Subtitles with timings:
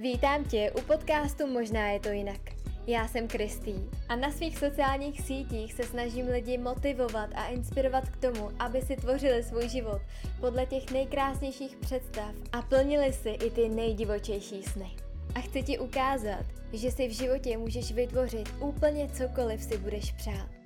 [0.00, 2.40] Vítám tě u podcastu Možná je to jinak.
[2.86, 3.74] Já jsem Kristý
[4.08, 8.96] a na svých sociálních sítích se snažím lidi motivovat a inspirovat k tomu, aby si
[8.96, 10.02] tvořili svůj život
[10.40, 14.90] podle těch nejkrásnějších představ a plnili si i ty nejdivočejší sny.
[15.34, 20.57] A chci ti ukázat, že si v životě můžeš vytvořit úplně cokoliv si budeš přát.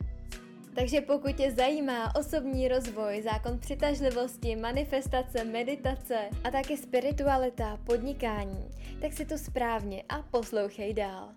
[0.75, 9.13] Takže pokud tě zajímá osobní rozvoj, zákon přitažlivosti, manifestace, meditace a taky spiritualita, podnikání, tak
[9.13, 11.35] si to správně a poslouchej dál.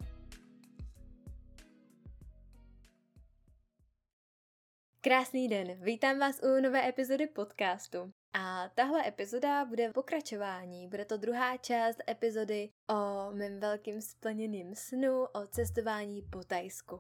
[5.01, 8.11] Krásný den, vítám vás u nové epizody podcastu.
[8.33, 15.23] A tahle epizoda bude pokračování, bude to druhá část epizody o mém velkým splněným snu
[15.23, 16.99] o cestování po Tajsku.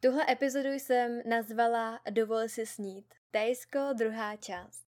[0.00, 3.14] Tuhle epizodu jsem nazvala Dovol si snít.
[3.30, 4.86] Tajsko druhá část.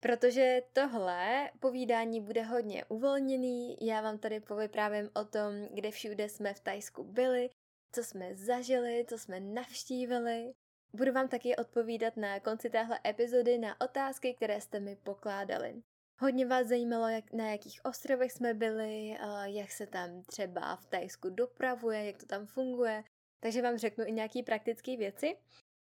[0.00, 6.54] Protože tohle povídání bude hodně uvolněný, já vám tady povyprávím o tom, kde všude jsme
[6.54, 7.50] v Tajsku byli,
[7.92, 10.52] co jsme zažili, co jsme navštívili.
[10.92, 15.82] Budu vám taky odpovídat na konci téhle epizody na otázky, které jste mi pokládali.
[16.20, 21.30] Hodně vás zajímalo, jak, na jakých ostrovech jsme byli, jak se tam třeba v Tajsku
[21.30, 23.04] dopravuje, jak to tam funguje,
[23.40, 25.36] takže vám řeknu i nějaké praktické věci,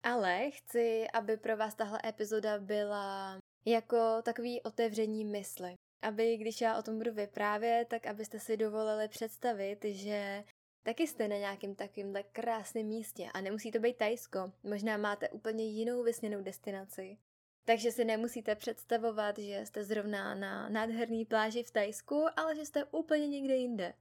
[0.02, 5.74] ale chci, aby pro vás tahle epizoda byla jako takový otevření mysli.
[6.02, 10.44] Aby když já o tom budu vyprávět, tak abyste si dovolili představit, že
[10.82, 14.52] taky jste na nějakém takovémhle krásném místě a nemusí to být Tajsko.
[14.62, 17.18] Možná máte úplně jinou vysněnou destinaci.
[17.64, 22.84] Takže si nemusíte představovat, že jste zrovna na nádherný pláži v Tajsku, ale že jste
[22.84, 23.94] úplně někde jinde.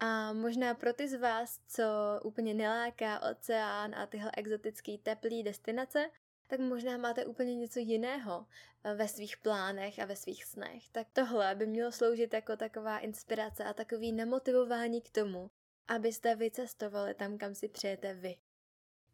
[0.00, 1.84] A možná pro ty z vás, co
[2.24, 6.10] úplně neláká oceán a tyhle exotické teplé destinace,
[6.46, 8.46] tak možná máte úplně něco jiného
[8.84, 10.88] eh, ve svých plánech a ve svých snech.
[10.88, 15.50] Tak tohle by mělo sloužit jako taková inspirace a takový namotivování k tomu,
[15.88, 18.36] abyste vycestovali tam, kam si přejete vy.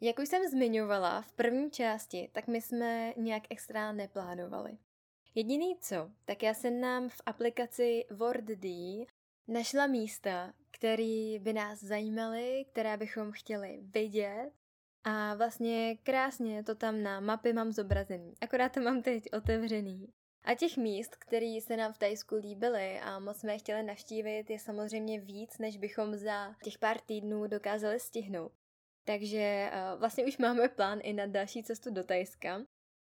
[0.00, 4.78] Jak už jsem zmiňovala v první části, tak my jsme nějak extra neplánovali.
[5.34, 8.64] Jediný co, tak já jsem nám v aplikaci WordD
[9.48, 14.50] našla místa, které by nás zajímaly, které bychom chtěli vidět
[15.04, 20.08] a vlastně krásně to tam na mapy mám zobrazený, akorát to mám teď otevřený.
[20.44, 24.50] A těch míst, které se nám v Tajsku líbily a moc jsme je chtěli navštívit,
[24.50, 28.53] je samozřejmě víc, než bychom za těch pár týdnů dokázali stihnout.
[29.04, 32.60] Takže uh, vlastně už máme plán i na další cestu do Tajska.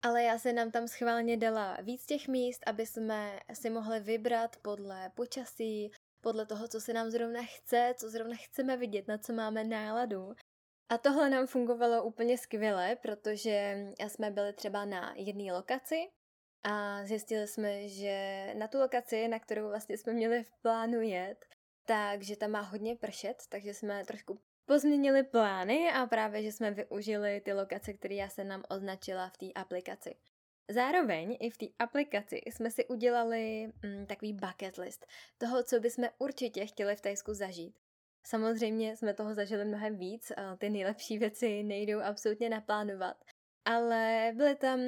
[0.02, 4.56] Ale já se nám tam schválně dala víc těch míst, aby jsme si mohli vybrat
[4.62, 9.34] podle počasí, podle toho, co se nám zrovna chce, co zrovna chceme vidět, na co
[9.34, 10.34] máme náladu.
[10.90, 16.10] A tohle nám fungovalo úplně skvěle, protože jsme byli třeba na jedné lokaci
[16.64, 21.46] a zjistili jsme, že na tu lokaci, na kterou vlastně jsme měli v plánu jet,
[21.86, 27.42] takže tam má hodně pršet, takže jsme trošku pozměnili plány a právě, že jsme využili
[27.42, 30.16] ty lokace, které já jsem nám označila v té aplikaci.
[30.70, 35.08] Zároveň i v té aplikaci jsme si udělali mm, takový bucket list
[35.38, 37.80] toho, co bychom určitě chtěli v Tajsku zažít.
[38.24, 43.18] Samozřejmě jsme toho zažili mnohem víc, a ty nejlepší věci nejdou absolutně naplánovat,
[43.66, 44.80] ale byly tam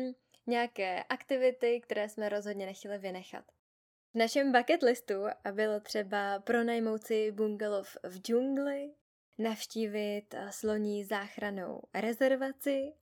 [0.47, 3.45] nějaké aktivity, které jsme rozhodně nechtěli vynechat.
[4.13, 5.13] V našem bucket listu
[5.51, 8.93] bylo třeba pronajmout si bungalov v džungli,
[9.37, 12.93] navštívit sloní záchranou rezervaci,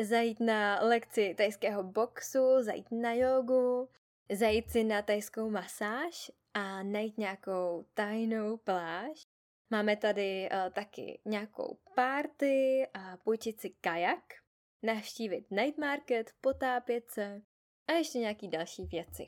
[0.00, 3.88] zajít na lekci tajského boxu, zajít na jogu,
[4.32, 9.26] zajít si na tajskou masáž a najít nějakou tajnou pláž.
[9.70, 14.24] Máme tady uh, taky nějakou party a půjčit si kajak,
[14.82, 17.42] navštívit night market, potápět se
[17.88, 19.26] a ještě nějaký další věci.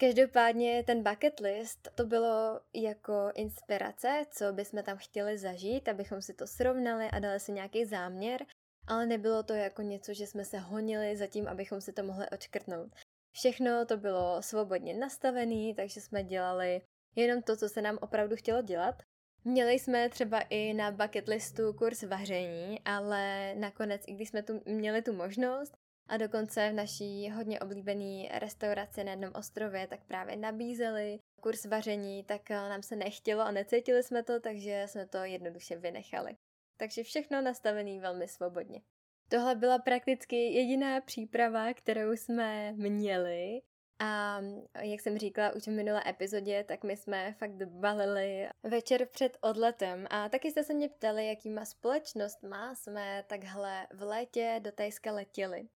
[0.00, 6.34] Každopádně ten bucket list to bylo jako inspirace, co bychom tam chtěli zažít, abychom si
[6.34, 8.46] to srovnali a dali si nějaký záměr
[8.88, 12.30] ale nebylo to jako něco, že jsme se honili za tím, abychom si to mohli
[12.30, 12.94] odškrtnout.
[13.32, 16.80] Všechno to bylo svobodně nastavené, takže jsme dělali
[17.16, 19.02] jenom to, co se nám opravdu chtělo dělat.
[19.44, 24.60] Měli jsme třeba i na bucket listu kurz vaření, ale nakonec, i když jsme tu
[24.66, 25.76] měli tu možnost,
[26.08, 32.24] a dokonce v naší hodně oblíbené restauraci na jednom ostrově tak právě nabízeli kurz vaření,
[32.24, 36.36] tak nám se nechtělo a necítili jsme to, takže jsme to jednoduše vynechali
[36.78, 38.80] takže všechno nastavený velmi svobodně.
[39.28, 43.60] Tohle byla prakticky jediná příprava, kterou jsme měli
[44.00, 44.40] a
[44.80, 50.06] jak jsem říkala už v minulé epizodě, tak my jsme fakt balili večer před odletem
[50.10, 55.68] a taky jste se mě ptali, jakýma společnostma jsme takhle v létě do Tajska letěli.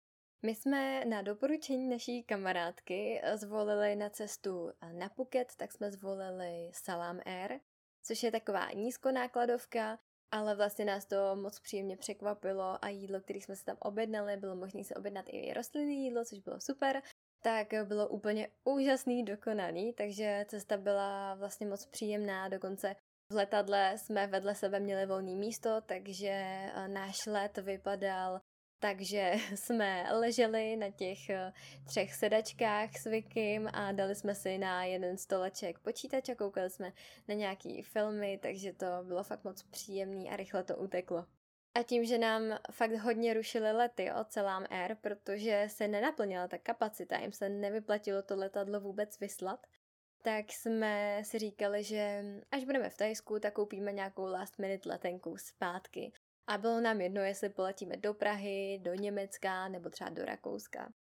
[0.42, 7.20] My jsme na doporučení naší kamarádky zvolili na cestu na Phuket, tak jsme zvolili Salam
[7.26, 7.60] Air
[8.02, 9.98] což je taková nízkonákladovka,
[10.32, 14.56] ale vlastně nás to moc příjemně překvapilo a jídlo, které jsme se tam objednali, bylo
[14.56, 17.02] možné se objednat i rostlinné jídlo, což bylo super,
[17.42, 22.96] tak bylo úplně úžasný, dokonaný, takže cesta byla vlastně moc příjemná, dokonce
[23.32, 28.40] v letadle jsme vedle sebe měli volné místo, takže eh, náš let vypadal
[28.80, 31.52] takže jsme leželi na těch eh,
[31.86, 36.92] třech sedačkách s Vikym a dali jsme si na jeden stoleček počítač a koukali jsme
[37.28, 41.26] na nějaký filmy, takže to bylo fakt moc příjemný a rychle to uteklo.
[41.74, 46.58] A tím, že nám fakt hodně rušily lety od celám Air, protože se nenaplnila ta
[46.58, 49.66] kapacita, jim se nevyplatilo to letadlo vůbec vyslat,
[50.22, 55.36] tak jsme si říkali, že až budeme v Tajsku, tak koupíme nějakou last minute letenku
[55.36, 56.12] zpátky.
[56.50, 60.92] A bylo nám jedno, jestli poletíme do Prahy, do Německa nebo třeba do Rakouska.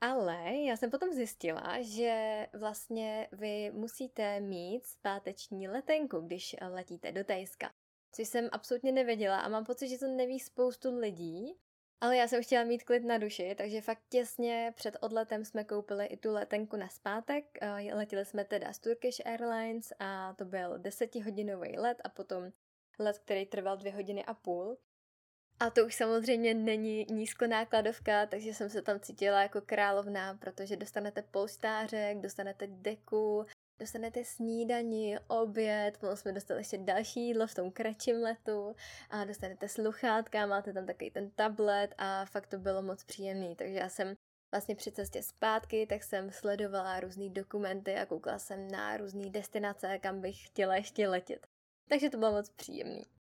[0.00, 7.24] Ale já jsem potom zjistila, že vlastně vy musíte mít zpáteční letenku, když letíte do
[7.24, 7.72] Tajska.
[8.12, 11.54] Což jsem absolutně nevěděla a mám pocit, že to neví spoustu lidí.
[12.00, 16.06] Ale já jsem chtěla mít klid na duši, takže fakt těsně před odletem jsme koupili
[16.06, 17.44] i tu letenku na zpátek.
[17.92, 22.52] Letěli jsme teda z Turkish Airlines a to byl desetihodinový let a potom
[22.98, 24.78] let, který trval dvě hodiny a půl.
[25.60, 31.22] A to už samozřejmě není nízkonákladovka, takže jsem se tam cítila jako královna, protože dostanete
[31.22, 33.46] polštářek, dostanete deku,
[33.78, 38.76] dostanete snídani, oběd, potom jsme dostali ještě další jídlo v tom kratším letu
[39.10, 43.74] a dostanete sluchátka, máte tam takový ten tablet a fakt to bylo moc příjemný, takže
[43.74, 44.14] já jsem
[44.52, 49.98] vlastně při cestě zpátky, tak jsem sledovala různé dokumenty a koukala jsem na různé destinace,
[49.98, 51.46] kam bych chtěla ještě letět.
[51.88, 53.13] Takže to bylo moc příjemný.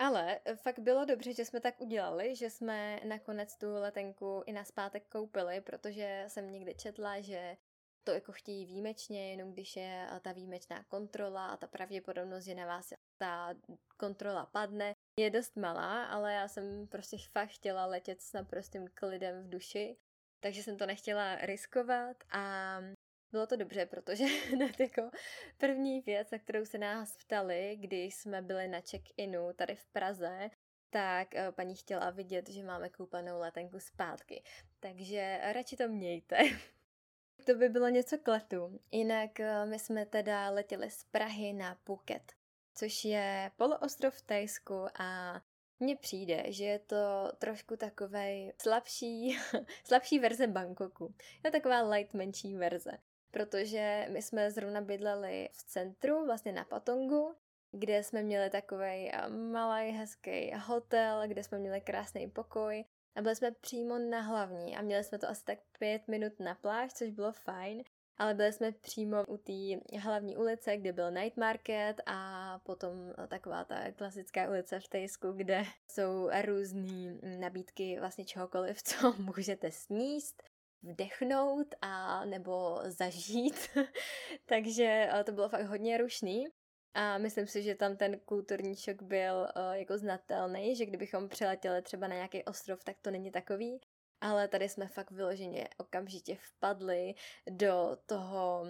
[0.00, 4.52] Ale eh, fakt bylo dobře, že jsme tak udělali, že jsme nakonec tu letenku i
[4.52, 7.56] na zpátek koupili, protože jsem někdy četla, že
[8.04, 12.54] to jako chtějí výjimečně, jenom když je eh, ta výjimečná kontrola a ta pravděpodobnost, že
[12.54, 13.54] na vás ta
[13.96, 19.42] kontrola padne, je dost malá, ale já jsem prostě fakt chtěla letět s naprostým klidem
[19.42, 19.96] v duši,
[20.40, 22.76] takže jsem to nechtěla riskovat a
[23.32, 25.10] bylo to dobře, protože hned jako
[25.58, 30.50] první věc, na kterou se nás ptali, když jsme byli na check-inu tady v Praze,
[30.90, 34.42] tak eh, paní chtěla vidět, že máme koupenou letenku zpátky.
[34.80, 36.38] Takže radši to mějte.
[37.46, 38.80] to by bylo něco k letu.
[38.90, 42.32] Jinak eh, my jsme teda letěli z Prahy na Phuket,
[42.74, 45.40] což je poloostrov v Tajsku a
[45.80, 49.38] mně přijde, že je to trošku takovej slabší,
[49.84, 51.14] slabší verze Bangkoku.
[51.44, 52.90] Je taková light menší verze
[53.30, 57.34] protože my jsme zrovna bydleli v centru, vlastně na Patongu,
[57.72, 62.84] kde jsme měli takový eh, malý, hezký hotel, kde jsme měli krásný pokoj
[63.14, 66.54] a byli jsme přímo na hlavní a měli jsme to asi tak pět minut na
[66.54, 67.82] pláž, což bylo fajn,
[68.18, 72.94] ale byli jsme přímo u té hlavní ulice, kde byl night market a potom
[73.28, 80.42] taková ta klasická ulice v Tejsku, kde jsou různé nabídky vlastně čehokoliv, co můžete sníst
[80.82, 83.68] vdechnout a nebo zažít.
[84.46, 86.46] Takže eh, to bylo fakt hodně rušný.
[86.94, 91.82] A myslím si, že tam ten kulturní šok byl uh, jako znatelný, že kdybychom přiletěli
[91.82, 93.80] třeba na nějaký ostrov, tak to není takový.
[94.20, 97.14] Ale tady jsme fakt vyloženě okamžitě vpadli
[97.50, 98.66] do toho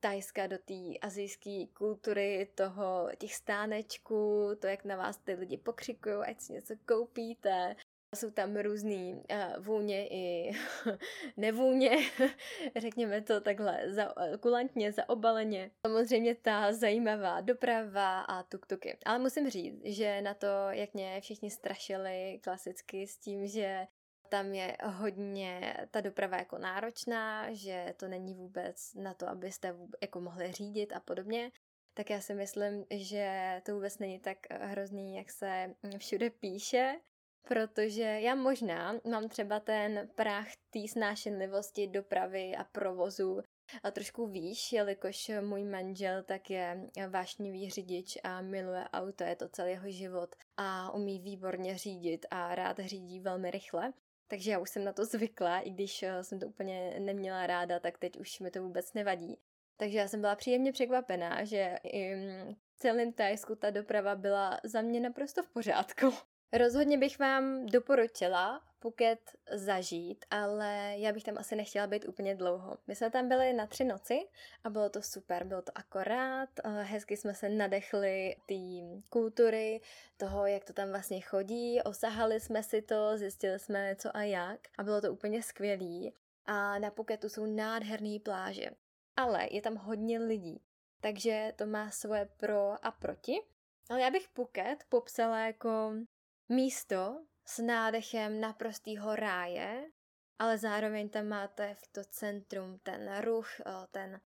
[0.00, 6.14] Tajska, do té azijské kultury, toho těch stánečků, to, jak na vás ty lidi pokřikují,
[6.14, 7.76] ať si něco koupíte,
[8.16, 10.52] jsou tam různý uh, vůně i
[11.36, 11.96] nevůně,
[12.76, 15.70] řekněme to takhle za, kulantně, zaobaleně.
[15.86, 18.98] Samozřejmě ta zajímavá doprava a tuktuky.
[19.04, 23.86] Ale musím říct, že na to, jak mě všichni strašili klasicky s tím, že
[24.28, 30.20] tam je hodně ta doprava jako náročná, že to není vůbec na to, abyste jako
[30.20, 31.50] mohli řídit a podobně,
[31.94, 37.00] tak já si myslím, že to vůbec není tak hrozný, jak se všude píše
[37.48, 43.40] protože já možná mám třeba ten práh té snášenlivosti dopravy a provozu
[43.82, 49.48] a trošku výš, jelikož můj manžel tak je vášnivý řidič a miluje auto, je to
[49.48, 53.92] celý jeho život a umí výborně řídit a rád řídí velmi rychle.
[54.28, 57.80] Takže já už jsem na to zvykla, i když eh, jsem to úplně neměla ráda,
[57.80, 59.38] tak teď už mi to vůbec nevadí.
[59.76, 62.14] Takže já jsem byla příjemně překvapená, že i
[62.76, 66.12] celém Tajsku ta doprava byla za mě naprosto v pořádku.
[66.52, 69.20] Rozhodně bych vám doporučila Phuket
[69.52, 72.78] zažít, ale já bych tam asi nechtěla být úplně dlouho.
[72.86, 74.20] My jsme tam byli na tři noci
[74.64, 78.54] a bylo to super, bylo to akorát, eh, hezky jsme se nadechli té
[79.08, 79.80] kultury,
[80.16, 84.60] toho, jak to tam vlastně chodí, osahali jsme si to, zjistili jsme co a jak
[84.78, 86.14] a bylo to úplně skvělý.
[86.46, 88.70] A na Phuketu jsou nádherné pláže,
[89.16, 90.62] ale je tam hodně lidí,
[91.00, 93.40] takže to má svoje pro a proti.
[93.90, 95.92] Ale já bych Phuket popsala jako
[96.52, 99.90] místo s nádechem naprostýho ráje,
[100.38, 103.48] ale zároveň tam máte v to centrum ten ruch,
[103.90, 104.20] ten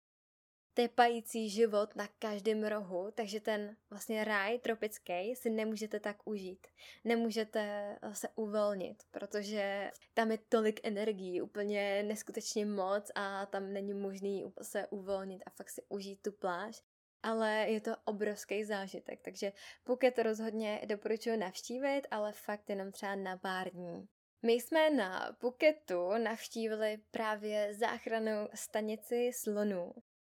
[0.74, 6.66] tepající život na každém rohu, takže ten vlastně ráj tropický si nemůžete tak užít.
[7.04, 7.60] Nemůžete
[8.02, 14.52] eh, se uvolnit, protože tam je tolik energií, úplně neskutečně moc a tam není možný
[14.62, 16.82] se uvolnit a fakt si užít tu pláž.
[17.24, 19.52] Ale je to obrovský zážitek, takže
[19.84, 24.08] Phuket rozhodně doporučuji navštívit, ale fakt jenom třeba na pár dní.
[24.42, 29.94] My jsme na Phuketu navštívili právě záchranou stanici slonů.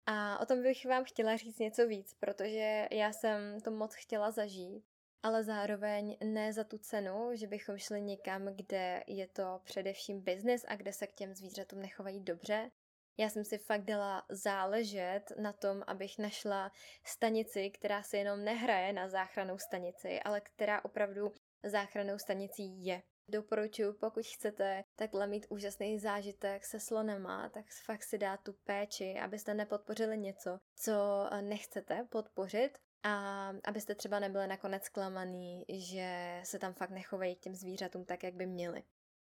[0.06, 4.32] A o tom bych vám chtěla říct něco víc, protože já jsem to moc chtěla
[4.32, 4.86] zažít,
[5.24, 10.66] ale zároveň ne za tu cenu, že bychom šli někam, kde je to především biznis
[10.68, 12.72] a kde se k těm zvířatům nechovají dobře.
[13.18, 16.72] Já jsem si fakt dala záležet na tom, abych našla
[17.04, 21.32] stanici, která se jenom nehraje na záchranou stanici, ale která opravdu
[21.64, 23.02] záchranou stanicí je.
[23.32, 29.16] Doporučuji, pokud chcete takhle mít úžasný zážitek se slonema, tak fakt si dát tu péči,
[29.20, 30.94] abyste nepodpořili něco, co
[31.32, 37.40] eh, nechcete podpořit a abyste třeba nebyli nakonec zklamaný, že se tam fakt nechovají k
[37.40, 38.84] těm zvířatům tak, jak by měli.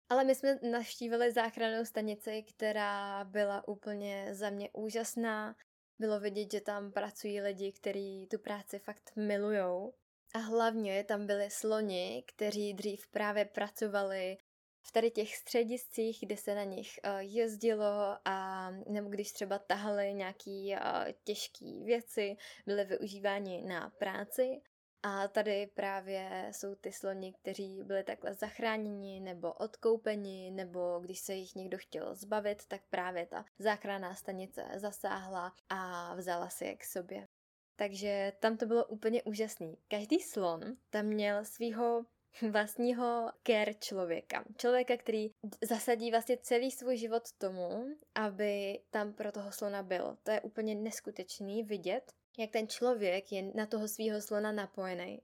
[0.08, 5.56] Ale my jsme navštívili záchrannou stanici, která byla úplně za mě úžasná.
[5.98, 9.94] Bylo vidět, že tam pracují lidi, kteří tu práci fakt milujou
[10.34, 14.38] a hlavně tam byli sloni, kteří dřív právě pracovali
[14.82, 20.14] v tady těch střediscích, kde se na nich uh, jezdilo a nebo když třeba tahali
[20.14, 22.36] nějaký uh, těžké věci,
[22.66, 24.60] byly využíváni na práci.
[25.08, 31.34] A tady právě jsou ty sloni, kteří byli takhle zachráněni nebo odkoupeni, nebo když se
[31.34, 36.84] jich někdo chtěl zbavit, tak právě ta záchranná stanice zasáhla a vzala si je k
[36.84, 37.28] sobě.
[37.76, 39.78] Takže tam to bylo úplně úžasný.
[39.88, 42.04] Každý slon tam měl svého
[42.50, 44.44] vlastního care člověka.
[44.56, 45.30] Člověka, který
[45.62, 50.16] zasadí vlastně celý svůj život tomu, aby tam pro toho slona byl.
[50.22, 55.22] To je úplně neskutečný vidět, jak ten člověk je na toho svého slona napojený.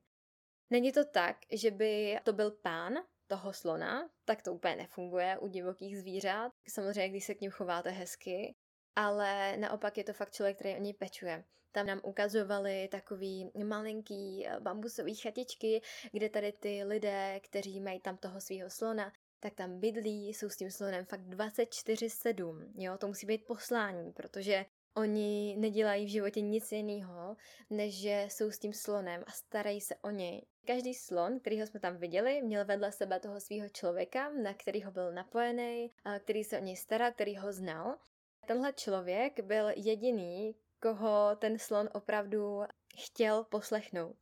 [0.70, 2.94] Není to tak, že by to byl pán
[3.26, 6.52] toho slona, tak to úplně nefunguje u divokých zvířat.
[6.68, 8.54] Samozřejmě, když se k ním chováte hezky,
[8.96, 11.44] ale naopak je to fakt člověk, který o něj pečuje.
[11.72, 15.80] Tam nám ukazovali takový malinký eh, bambusový chatičky,
[16.12, 20.56] kde tady ty lidé, kteří mají tam toho svého slona, tak tam bydlí, jsou s
[20.56, 24.66] tím slonem fakt 24-7, jo, to musí být poslání, protože
[24.96, 27.36] oni nedělají v životě nic jiného,
[27.70, 30.46] než že jsou s tím slonem a starají se o něj.
[30.66, 35.12] Každý slon, kterýho jsme tam viděli, měl vedle sebe toho svého člověka, na kterýho byl
[35.12, 37.98] napojený, který se o něj staral, který ho znal
[38.46, 42.62] Tenhle člověk byl jediný, koho ten slon opravdu
[42.96, 44.16] chtěl poslechnout.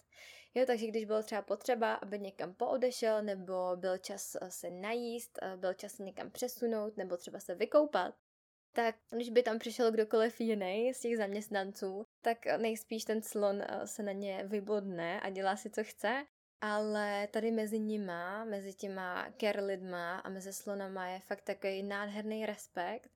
[0.55, 5.75] Jo, takže když bylo třeba potřeba, aby někam poodešel, nebo byl čas se najíst, byl
[5.75, 8.15] čas se někam přesunout, nebo třeba se vykoupat,
[8.73, 14.03] tak když by tam přišel kdokoliv jiný z těch zaměstnanců, tak nejspíš ten slon se
[14.03, 16.27] na ně vybodne a dělá si, co chce
[16.61, 22.47] ale tady mezi nima, mezi těma care lidma a mezi slonama je fakt takový nádherný
[22.47, 23.11] respekt,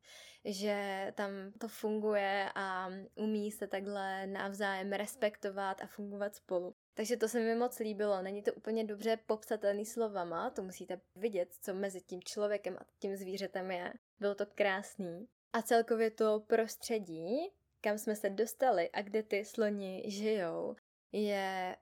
[0.44, 6.74] že tam to funguje a umí se takhle navzájem respektovat a fungovat spolu.
[6.94, 8.22] Takže to se mi moc líbilo.
[8.22, 13.16] Není to úplně dobře popsatelný slovama, to musíte vidět, co mezi tím člověkem a tím
[13.16, 13.92] zvířetem je.
[14.20, 15.28] Bylo to krásný.
[15.54, 20.76] A celkově to prostředí, kam jsme se dostali a kde ty sloni žijou,
[21.12, 21.76] je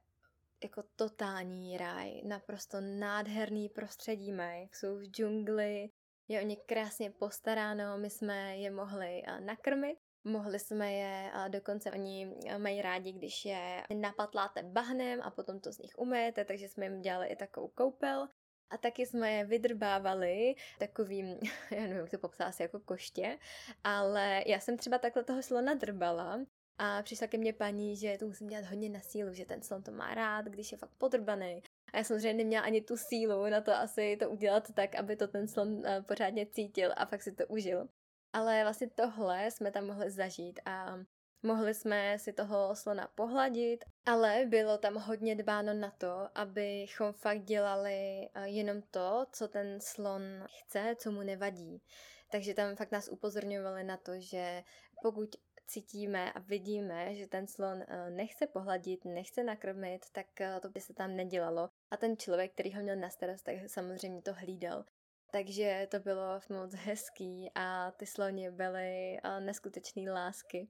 [0.64, 5.90] jako totální ráj, naprosto nádherný prostředí mají, jsou v džungli,
[6.28, 11.48] je o ně krásně postaráno, my jsme je mohli eh, nakrmit, mohli jsme je, a
[11.48, 16.44] dokonce oni eh, mají rádi, když je napatláte bahnem a potom to z nich umejete,
[16.44, 18.28] takže jsme jim dělali i takovou koupel.
[18.72, 21.26] A taky jsme je vydrbávali takovým,
[21.70, 23.38] já nevím, jak to popsat, asi jako koště,
[23.84, 26.40] ale já jsem třeba takhle toho slona drbala
[26.78, 29.82] a přišla ke mně paní, že to musím dělat hodně na sílu, že ten slon
[29.82, 31.62] to má rád, když je fakt podrbaný.
[31.92, 35.28] A já samozřejmě neměla ani tu sílu na to asi to udělat tak, aby to
[35.28, 37.88] ten slon eh, pořádně cítil a fakt si to užil.
[38.32, 40.98] Ale vlastně tohle jsme tam mohli zažít a
[41.42, 47.42] mohli jsme si toho slona pohladit, ale bylo tam hodně dbáno na to, abychom fakt
[47.42, 50.22] dělali eh, jenom to, co ten slon
[50.60, 51.82] chce, co mu nevadí.
[52.30, 54.62] Takže tam fakt nás upozorňovali na to, že
[55.02, 55.28] pokud
[55.66, 60.80] cítíme a vidíme, že ten slon eh, nechce pohladit, nechce nakrmit, tak eh, to by
[60.80, 61.70] se tam nedělalo.
[61.90, 64.84] A ten člověk, který ho měl na starost, tak samozřejmě to hlídal.
[65.30, 70.68] Takže to bylo moc hezký a ty sloni byly neskutečné lásky.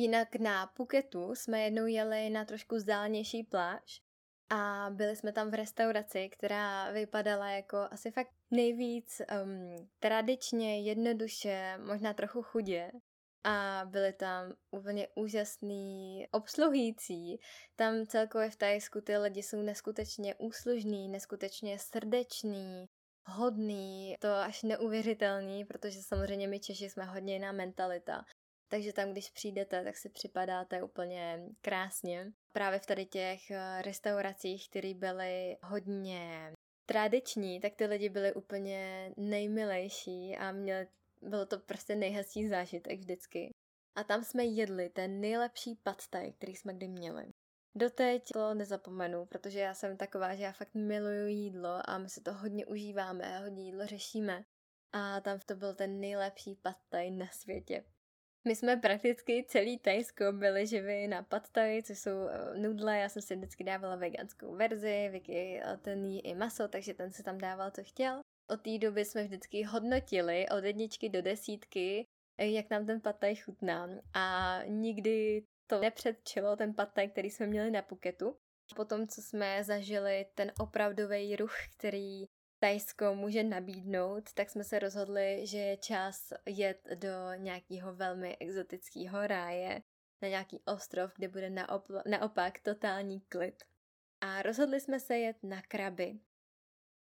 [0.00, 4.02] Jinak na Phuketu jsme jednou jeli na trošku vzdálenější pláž
[4.50, 11.78] a byli jsme tam v restauraci, která vypadala jako asi fakt nejvíc um, tradičně, jednoduše,
[11.86, 12.90] možná trochu chudě.
[13.44, 17.40] A byly tam úplně úžasný obsluhující.
[17.76, 22.86] Tam celkově v Tajsku ty lidi jsou neskutečně úslužný, neskutečně srdeční,
[23.26, 28.24] hodný, to až neuvěřitelný, protože samozřejmě my Češi jsme hodně jiná mentalita.
[28.68, 32.32] Takže tam, když přijdete, tak si připadáte úplně krásně.
[32.52, 36.52] Právě v tady těch eh, restauracích, které byly hodně
[36.86, 40.88] tradiční, tak ty lidi byli úplně nejmilejší a měli,
[41.22, 43.50] bylo to prostě nejhezčí zážitek vždycky.
[43.94, 47.32] A tam jsme jedli ten nejlepší patstaj, který jsme kdy měli.
[47.74, 52.20] Doteď to nezapomenu, protože já jsem taková, že já fakt miluju jídlo a my se
[52.20, 54.44] to hodně užíváme, hodně jídlo řešíme.
[54.92, 57.84] A tam to byl ten nejlepší patstaj na světě.
[58.44, 63.08] My jsme prakticky celý Tajsko byli živi na pad thai, což jsou uh, nudle, já
[63.08, 67.22] jsem si vždycky dávala veganskou verzi, Vicky uh, ten jí i maso, takže ten se
[67.22, 68.20] tam dával, co chtěl.
[68.50, 72.06] Od té doby jsme vždycky hodnotili od jedničky do desítky,
[72.38, 77.70] eh, jak nám ten pataj chutná a nikdy to nepředčilo ten pataj, který jsme měli
[77.70, 78.36] na Puketu.
[78.76, 82.24] Potom, co jsme zažili ten opravdový ruch, který
[82.60, 89.26] Tajsko může nabídnout, tak jsme se rozhodli, že je čas jet do nějakého velmi exotického
[89.26, 89.82] ráje,
[90.22, 93.64] na nějaký ostrov, kde bude naop- naopak totální klid.
[94.20, 96.18] A rozhodli jsme se jet na Kraby,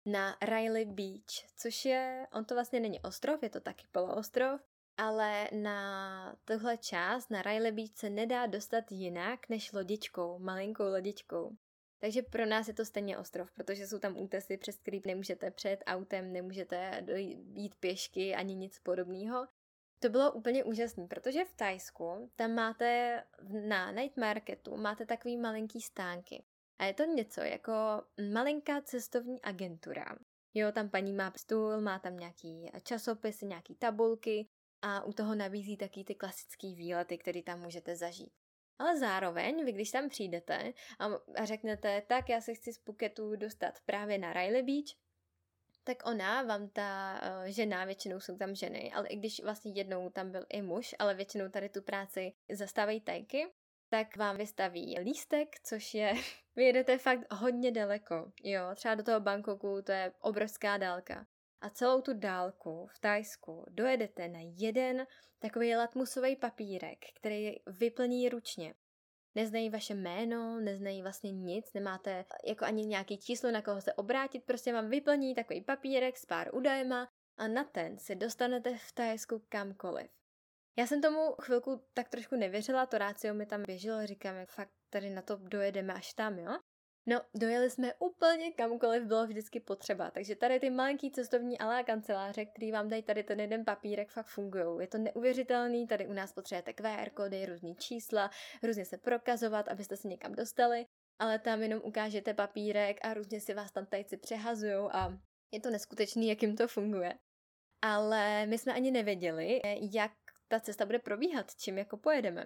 [0.05, 4.61] na Riley Beach, což je, on to vlastně není ostrov, je to taky poloostrov,
[4.97, 11.57] ale na tuhle část, na Riley Beach se nedá dostat jinak než lodičkou, malinkou lodičkou.
[11.99, 15.83] Takže pro nás je to stejně ostrov, protože jsou tam útesy, přes který nemůžete přejet
[15.85, 17.05] autem, nemůžete
[17.53, 19.47] jít pěšky ani nic podobného.
[19.99, 23.23] To bylo úplně úžasné, protože v Tajsku tam máte
[23.67, 26.43] na night marketu máte takový malinký stánky.
[26.79, 27.73] A je to něco jako
[28.33, 30.05] malinká cestovní agentura.
[30.53, 34.47] Jo, tam paní má stůl, má tam nějaký časopisy, nějaký tabulky
[34.81, 38.33] a u toho nabízí taky ty klasické výlety, které tam můžete zažít.
[38.79, 41.09] Ale zároveň, vy když tam přijdete a,
[41.45, 44.97] řeknete, tak já se chci z Phuketu dostat právě na Riley Beach,
[45.83, 50.09] tak ona vám ta uh, žena, většinou jsou tam ženy, ale i když vlastně jednou
[50.09, 53.47] tam byl i muž, ale většinou tady tu práci zastávají tajky,
[53.89, 56.13] tak vám vystaví lístek, což je,
[56.55, 61.25] vy jedete fakt hodně daleko, jo, třeba do toho Bangkoku, to je obrovská dálka
[61.61, 65.07] a celou tu dálku v Tajsku dojedete na jeden
[65.39, 68.73] takový latmusový papírek, který vyplní ručně.
[69.35, 74.45] Neznají vaše jméno, neznají vlastně nic, nemáte jako ani nějaký číslo, na koho se obrátit,
[74.45, 79.43] prostě vám vyplní takový papírek s pár údajema a na ten se dostanete v Tajsku
[79.49, 80.11] kamkoliv.
[80.77, 85.09] Já jsem tomu chvilku tak trošku nevěřila, to rácio mi tam běželo, říkám, fakt tady
[85.09, 86.59] na to dojedeme až tam, jo?
[87.09, 92.45] No, dojeli jsme úplně kamkoliv bylo vždycky potřeba, takže tady ty malinký cestovní alá kanceláře,
[92.45, 94.65] který vám dají tady ten jeden papírek, fakt fungují.
[94.79, 98.31] Je to neuvěřitelný, tady u nás potřebujete QR kódy, různý čísla,
[98.63, 100.85] různě se prokazovat, abyste se někam dostali,
[101.19, 105.17] ale tam jenom ukážete papírek a různě si vás tam tajci přehazují a
[105.51, 107.13] je to neskutečný, jak jim to funguje.
[107.81, 110.11] Ale my jsme ani nevěděli, jak
[110.47, 112.45] ta cesta bude probíhat, čím jako pojedeme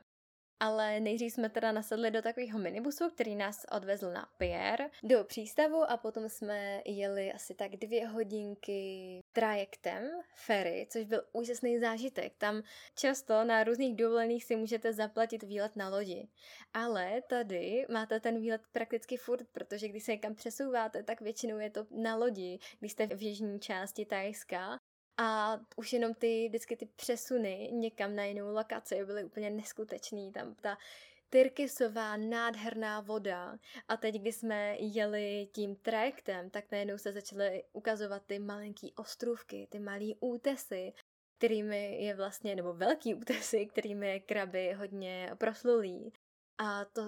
[0.62, 5.92] ale nejdřív jsme teda nasedli do takového minibusu, který nás odvezl na Pierre do přístavu
[5.92, 10.04] a potom jsme jeli asi tak dvě hodinky trajektem
[10.36, 12.34] ferry, což byl úžasný zážitek.
[12.38, 12.64] Tam
[12.96, 16.28] často na různých dovolených si můžete zaplatit výlet na lodi,
[16.74, 21.70] ale tady máte ten výlet prakticky furt, protože když se někam přesouváte, tak většinou je
[21.70, 24.78] to na lodi, když jste v jižní části Tajska
[25.22, 30.32] a už jenom ty, vždycky ty přesuny někam na jinou lokaci byly úplně neskutečný.
[30.32, 30.78] Tam ta
[31.30, 33.58] Tyrkisová nádherná voda.
[33.88, 39.68] A teď, když jsme jeli tím trajektem, tak najednou se začaly ukazovat ty malinký ostrůvky,
[39.72, 40.94] ty malý útesy,
[41.38, 46.14] kterými je vlastně, nebo velký útesy, kterými je kraby hodně proslulý.
[46.58, 47.02] A to,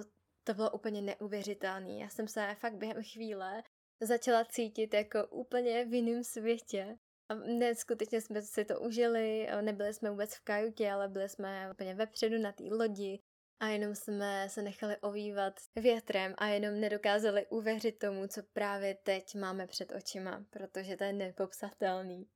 [0.44, 1.92] to bylo úplně neuvěřitelné.
[1.92, 3.62] Já jsem se fakt během chvíle
[4.00, 6.98] začala cítit jako úplně v jiném světě.
[7.46, 12.38] Neskutečně jsme si to užili, nebyli jsme vůbec v kajutě, ale byli jsme úplně vepředu
[12.38, 13.20] na té lodi
[13.60, 19.34] a jenom jsme se nechali ovývat větrem a jenom nedokázali uvěřit tomu, co právě teď
[19.34, 22.28] máme před očima, protože to je nepopsatelný.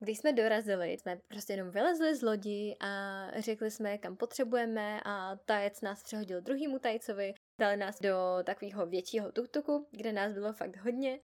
[0.00, 5.36] Když jsme dorazili, jsme prostě jenom vylezli z lodi a řekli jsme, kam potřebujeme a
[5.36, 10.76] tajec nás přehodil druhýmu tajcovi, dali nás do takového většího tuktuku, kde nás bylo fakt
[10.76, 11.20] hodně.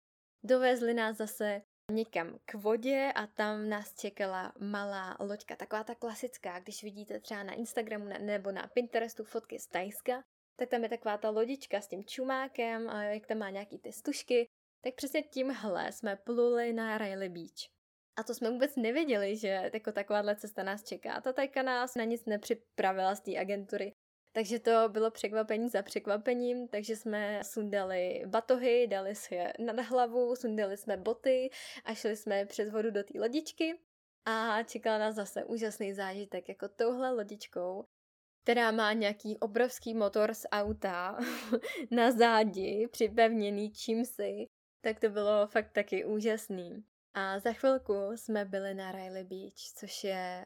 [0.43, 6.59] Dovezli nás zase někam k vodě a tam nás čekala malá loďka, taková ta klasická,
[6.59, 10.23] když vidíte třeba na Instagramu nebo na Pinterestu fotky z Tajska,
[10.55, 13.91] tak tam je taková ta lodička s tím čumákem a jak tam má nějaký ty
[13.91, 14.47] stužky,
[14.81, 17.75] tak přesně tímhle jsme pluli na Riley Beach.
[18.17, 21.21] A to jsme vůbec nevěděli, že jako takováhle cesta nás čeká.
[21.21, 23.93] Ta tajka nás na nic nepřipravila z té agentury.
[24.35, 30.35] Takže to bylo překvapení za překvapením, takže jsme sundali batohy, dali si je nad hlavu,
[30.35, 31.49] sundali jsme boty
[31.85, 33.79] a šli jsme přes vodu do té lodičky
[34.25, 37.85] a čekala nás zase úžasný zážitek jako touhle lodičkou,
[38.43, 41.17] která má nějaký obrovský motor z auta
[41.91, 44.47] na zádi, připevněný čímsi,
[44.81, 46.83] tak to bylo fakt taky úžasný.
[47.13, 50.45] A za chvilku jsme byli na Riley Beach, což je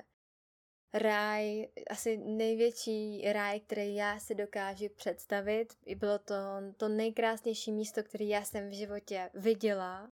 [0.93, 5.73] ráj, asi největší ráj, který já si dokážu představit.
[5.85, 6.35] I bylo to
[6.77, 10.11] to nejkrásnější místo, které já jsem v životě viděla.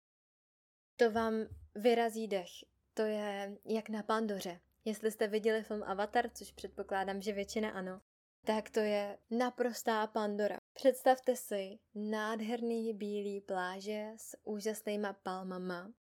[0.96, 1.34] To vám
[1.74, 2.50] vyrazí dech.
[2.94, 4.60] To je jak na Pandoře.
[4.84, 8.00] Jestli jste viděli film Avatar, což předpokládám, že většina ano,
[8.46, 10.56] tak to je naprostá Pandora.
[10.72, 15.92] Představte si nádherný bílý pláže s úžasnýma palmama,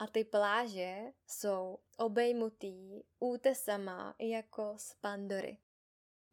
[0.00, 5.58] a ty pláže jsou obejmutý útesama jako z Pandory.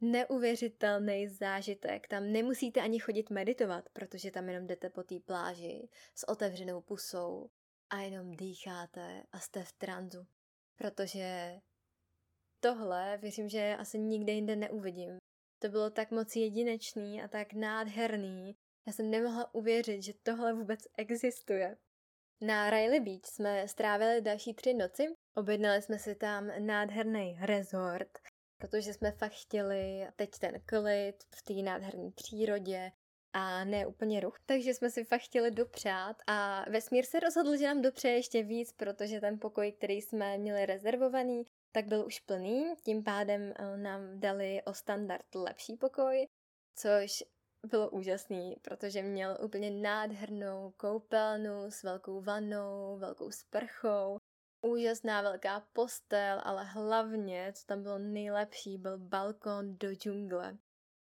[0.02, 6.28] Neuvěřitelný zážitek, tam nemusíte ani chodit meditovat, protože tam jenom jdete po té pláži s
[6.30, 7.50] otevřenou pusou
[7.90, 10.28] a jenom dýcháte a jste v tranzu.
[10.76, 11.60] Protože
[12.60, 15.18] tohle věřím, že asi nikde jinde neuvidím.
[15.60, 18.56] To bylo tak moc jedinečný a tak nádherný.
[18.86, 21.78] Já jsem nemohla uvěřit, že tohle vůbec existuje.
[22.42, 25.08] Na Riley Beach jsme strávili další tři noci.
[25.36, 28.20] Objednali jsme si tam nádherný resort,
[28.58, 32.92] protože jsme fakt chtěli teď ten klid v té nádherné přírodě
[33.34, 34.40] a ne úplně ruch.
[34.46, 38.74] Takže jsme si fakt chtěli dopřát a vesmír se rozhodl, že nám dopřeje ještě víc,
[38.74, 44.20] protože ten pokoj, který jsme měli rezervovaný, tak byl už plný, tím pádem eh, nám
[44.20, 46.28] dali o standard lepší pokoj,
[46.76, 47.24] což
[47.68, 54.20] bylo úžasný, protože měl úplně nádhernou koupelnu s velkou vanou, velkou sprchou,
[54.62, 60.58] úžasná velká postel, ale hlavně, co tam bylo nejlepší, byl balkon do džungle.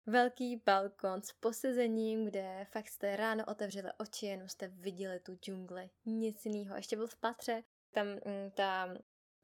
[0.07, 5.91] Velký balkon s posezením, kde fakt jste ráno otevřeli oči, jenom jste viděli tu džungli,
[6.05, 6.77] nic jiného.
[6.77, 8.95] Ještě byl v patře, tam mm, ta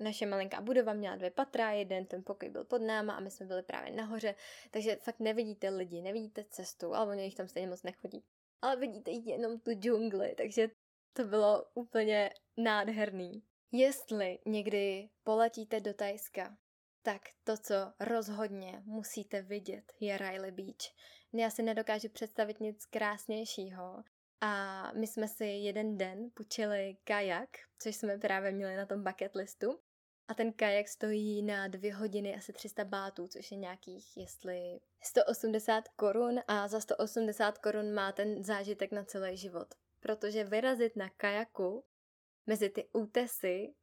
[0.02, 3.46] naše malinká budova měla dvě patra, jeden ten pokoj byl pod náma a my jsme
[3.46, 4.34] byli právě nahoře,
[4.70, 8.24] takže fakt nevidíte lidi, nevidíte cestu, ale oni jich tam stejně moc nechodí.
[8.62, 10.68] Ale vidíte jenom tu džungli, takže
[11.12, 13.42] to bylo úplně nádherný.
[13.72, 16.56] Jestli někdy poletíte do Tajska,
[17.02, 20.94] tak to, co rozhodně musíte vidět, je Riley Beach.
[21.32, 24.02] Já si nedokážu představit nic krásnějšího.
[24.40, 29.34] A my jsme si jeden den půjčili kajak, což jsme právě měli na tom bucket
[29.34, 29.80] listu.
[30.28, 35.88] A ten kajak stojí na dvě hodiny asi 300 bátů, což je nějakých, jestli 180
[35.88, 39.74] korun a za 180 korun má ten zážitek na celý život.
[40.00, 41.84] Protože vyrazit na kajaku
[42.46, 43.74] mezi ty útesy,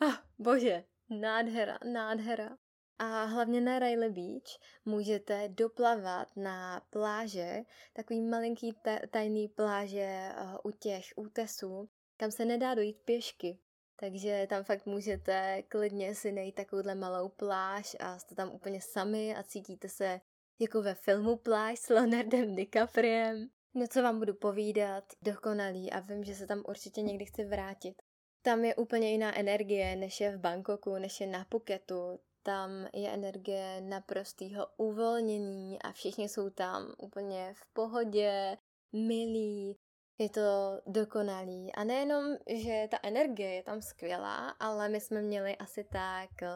[0.00, 2.58] ah, bože, nádhera, nádhera.
[2.98, 8.76] A hlavně na Riley Beach můžete doplavat na pláže, takový malinký
[9.10, 13.58] tajný pláže uh, u těch útesů, kam se nedá dojít pěšky,
[14.02, 19.36] takže tam fakt můžete klidně si najít takovouhle malou pláž a jste tam úplně sami
[19.36, 20.20] a cítíte se
[20.60, 23.48] jako ve filmu Pláž s Leonardem DiCapriem.
[23.74, 28.02] No co vám budu povídat, dokonalý a vím, že se tam určitě někdy chci vrátit.
[28.42, 32.20] Tam je úplně jiná energie, než je v Bangkoku, než je na Phuketu.
[32.42, 38.56] Tam je energie naprostého uvolnění a všichni jsou tam úplně v pohodě,
[38.92, 39.76] milí,
[40.18, 41.72] je to dokonalý.
[41.74, 46.48] A nejenom, že ta energie je tam skvělá, ale my jsme měli asi tak eh,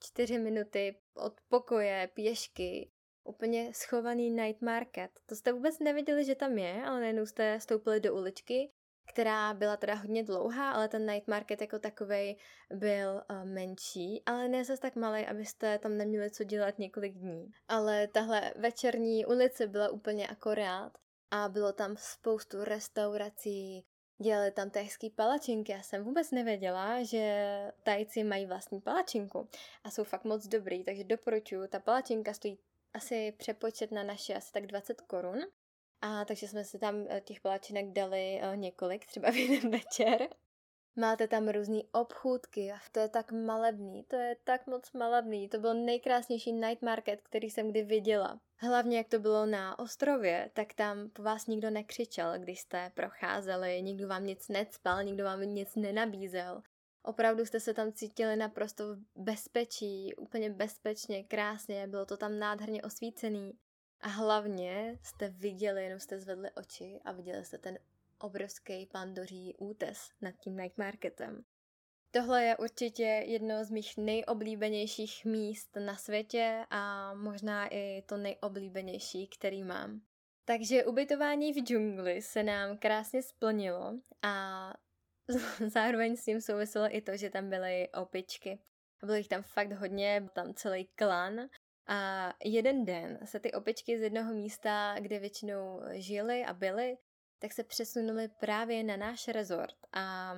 [0.00, 2.90] čtyři minuty od pokoje, pěšky,
[3.24, 5.10] úplně schovaný night market.
[5.26, 8.70] To jste vůbec nevěděli, že tam je, ale najednou jste stoupili do uličky,
[9.12, 12.36] která byla teda hodně dlouhá, ale ten night market jako takový
[12.74, 17.50] byl uh, menší, ale ne zase tak malý, abyste tam neměli co dělat několik dní.
[17.68, 20.92] Ale tahle večerní ulice byla úplně akorát
[21.32, 23.84] a bylo tam spoustu restaurací,
[24.18, 25.72] dělali tam tajský palačinky.
[25.72, 29.48] Já jsem vůbec nevěděla, že tajci mají vlastní palačinku
[29.84, 31.68] a jsou fakt moc dobrý, takže doporučuji.
[31.68, 32.58] Ta palačinka stojí
[32.94, 35.40] asi přepočet na naše asi tak 20 korun.
[36.00, 40.28] A takže jsme si tam eh, těch palačinek dali eh, několik, třeba v jeden večer.
[40.96, 45.48] Máte tam různé obchůdky a to je tak malebný, to je tak moc malebný.
[45.48, 48.40] To byl nejkrásnější night market, který jsem kdy viděla.
[48.56, 53.82] Hlavně jak to bylo na ostrově, tak tam po vás nikdo nekřičel, když jste procházeli,
[53.82, 56.62] nikdo vám nic necpal, nikdo vám nic nenabízel.
[57.02, 62.82] Opravdu jste se tam cítili naprosto v bezpečí, úplně bezpečně, krásně, bylo to tam nádherně
[62.82, 63.52] osvícený.
[64.00, 67.78] A hlavně jste viděli, jenom jste zvedli oči a viděli jste ten
[68.22, 71.44] obrovský pandoří útes nad tím night marketem.
[72.10, 79.26] Tohle je určitě jedno z mých nejoblíbenějších míst na světě a možná i to nejoblíbenější,
[79.26, 80.00] který mám.
[80.44, 84.74] Takže ubytování v džungli se nám krásně splnilo a
[85.66, 88.58] zároveň s tím souviselo i to, že tam byly opičky.
[89.04, 91.40] Bylo jich tam fakt hodně, byl tam celý klan
[91.86, 96.96] a jeden den se ty opičky z jednoho místa, kde většinou žili a byly,
[97.42, 100.34] tak se přesunuli právě na náš rezort a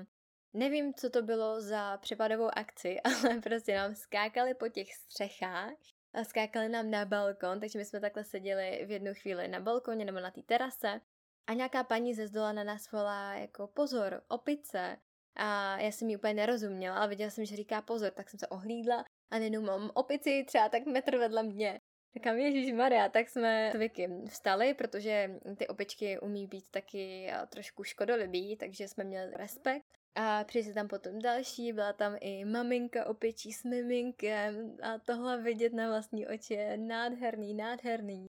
[0.53, 5.73] nevím, co to bylo za přepadovou akci, ale prostě nám skákali po těch střechách
[6.15, 10.05] a skákali nám na balkon, takže my jsme takhle seděli v jednu chvíli na balkoně
[10.05, 11.01] nebo na té terase
[11.47, 14.97] a nějaká paní ze zdola na nás volá jako pozor, opice.
[15.37, 18.47] A já jsem ji úplně nerozuměla, ale viděla jsem, že říká pozor, tak jsem se
[18.47, 21.81] ohlídla a jenom mám opici třeba tak metr vedle mě.
[22.17, 27.85] Říkám, Ježíš Maria, tak jsme s Vicky vstali, protože ty opičky umí být taky trošku
[27.85, 29.85] škodolibý, takže jsme měli respekt.
[30.15, 35.73] A přišli tam potom další, byla tam i maminka opičí s miminkem a tohle vidět
[35.73, 38.27] na vlastní oči je nádherný, nádherný.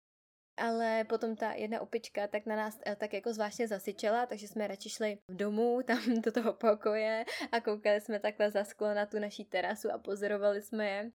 [0.57, 4.67] Ale potom ta jedna opička tak na nás eh, tak jako zvláštně zasyčela, takže jsme
[4.67, 9.05] radši šli v domu, tam do toho pokoje a koukali jsme takhle za sklo na
[9.05, 11.11] tu naší terasu a pozorovali jsme je.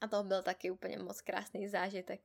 [0.00, 2.20] A to byl taky úplně moc krásný zážitek.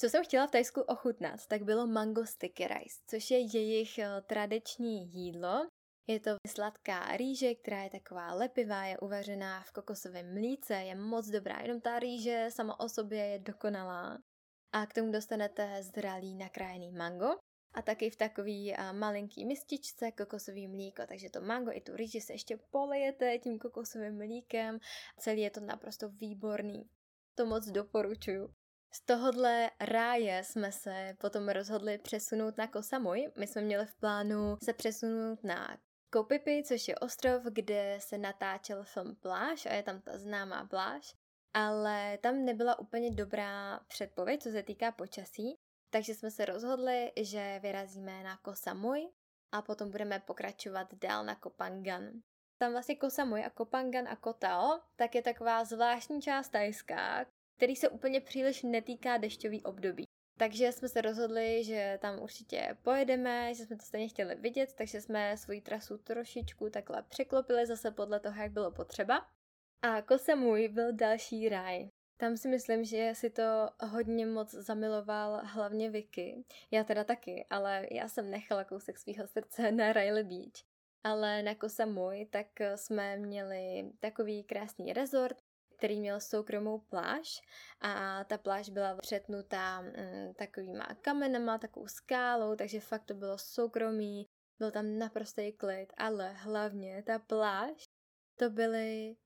[0.00, 4.08] Co jsem chtěla v Tajsku ochutnat, tak bylo mango sticky rice, což je jejich eh,
[4.26, 5.68] tradiční jídlo.
[6.06, 11.26] Je to sladká rýže, která je taková lepivá, je uvařená v kokosovém mlíce, je moc
[11.26, 14.18] dobrá, jenom ta rýže sama o sobě je dokonalá.
[14.72, 17.28] A k tomu dostanete zralý nakrájený mango
[17.74, 22.20] a taky v takový a, malinký mističce kokosový mlíko, takže to mango i tu rýži
[22.20, 24.78] se ještě polejete tím kokosovým mlíkem,
[25.18, 26.90] celý je to naprosto výborný
[27.40, 28.54] to moc doporučuju.
[28.92, 33.32] Z tohohle ráje jsme se potom rozhodli přesunout na Koh Samui.
[33.38, 35.78] My jsme měli v plánu se přesunout na
[36.12, 41.14] Kopipi, což je ostrov, kde se natáčel film Pláž a je tam ta známá pláž.
[41.54, 45.58] Ale tam nebyla úplně dobrá předpověď, co se týká počasí,
[45.90, 49.08] takže jsme se rozhodli, že vyrazíme na Koh Samui
[49.52, 52.10] a potom budeme pokračovat dál na Kopangan
[52.60, 57.76] tam vlastně Koh Samui a Kopangan a Kotao, tak je taková zvláštní část Tajska, který
[57.76, 60.04] se úplně příliš netýká dešťový období.
[60.38, 65.00] Takže jsme se rozhodli, že tam určitě pojedeme, že jsme to stejně chtěli vidět, takže
[65.00, 69.26] jsme svoji trasu trošičku takhle překlopili zase podle toho, jak bylo potřeba.
[69.82, 71.88] A Koh Samui byl další ráj.
[72.16, 76.44] Tam si myslím, že si to hodně moc zamiloval hlavně Vicky.
[76.70, 80.69] Já teda taky, ale já jsem nechala kousek svého srdce na Riley Beach
[81.04, 85.36] ale na Koh Samui tak eh, jsme měli takový krásný rezort,
[85.76, 87.40] který měl soukromou pláž
[87.80, 94.26] a ta pláž byla přetnutá mm, takovýma kamenama, takovou skálou, takže fakt to bylo soukromý,
[94.58, 97.88] byl tam naprostý klid, ale hlavně ta pláž,
[98.36, 99.16] to byly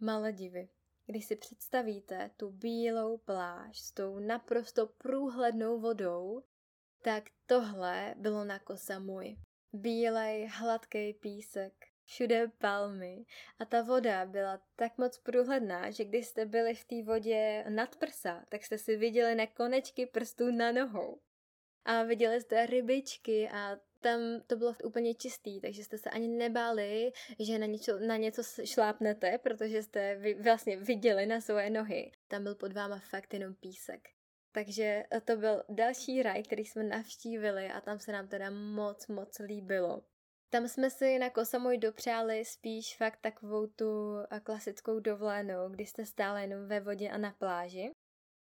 [0.00, 0.68] Maledivy.
[1.06, 6.42] Když si představíte tu bílou pláž s tou naprosto průhlednou vodou,
[7.02, 9.36] tak tohle bylo na Koh Samui.
[9.72, 11.72] Bílej, hladký písek,
[12.04, 13.24] všude palmy
[13.58, 17.96] a ta voda byla tak moc průhledná, že když jste byli v té vodě nad
[17.96, 21.20] prsa, tak jste si viděli na konečky prstů na nohou.
[21.84, 27.12] A viděli jste rybičky a tam to bylo úplně čistý, takže jste se ani nebáli,
[27.38, 32.12] že na něco, na něco šlápnete, protože jste vy, vlastně viděli na svoje nohy.
[32.28, 34.08] Tam byl pod váma fakt jenom písek.
[34.52, 39.06] Takže eh, to byl další raj, který jsme navštívili a tam se nám teda moc,
[39.06, 40.02] moc líbilo.
[40.50, 46.06] Tam jsme si na Kosamoj dopřáli spíš fakt takovou tu eh, klasickou dovolenou, kdy jste
[46.06, 47.90] stále jenom ve vodě a na pláži.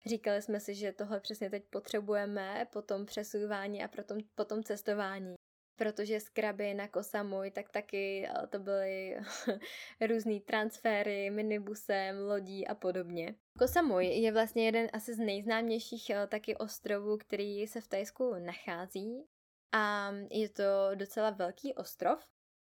[0.05, 4.45] Říkali jsme si, že tohle přesně teď potřebujeme po tom přesouvání a po tom, po
[4.45, 5.35] tom cestování
[5.79, 9.17] protože z Kraby na Kosamuj, tak taky eh, to byly
[10.09, 13.35] různý transfery minibusem, lodí a podobně.
[13.59, 19.23] Kosamuj je vlastně jeden asi z nejznámějších eh, taky ostrovů, který se v Tajsku nachází
[19.71, 20.63] a je to
[20.95, 22.19] docela velký ostrov.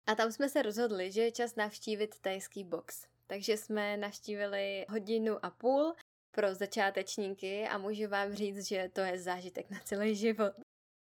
[0.08, 3.08] A tam jsme se rozhodli, že je čas navštívit tajský box.
[3.28, 5.94] Takže jsme navštívili hodinu a půl
[6.32, 10.54] pro začátečníky a můžu vám říct, že to je zážitek na celý život.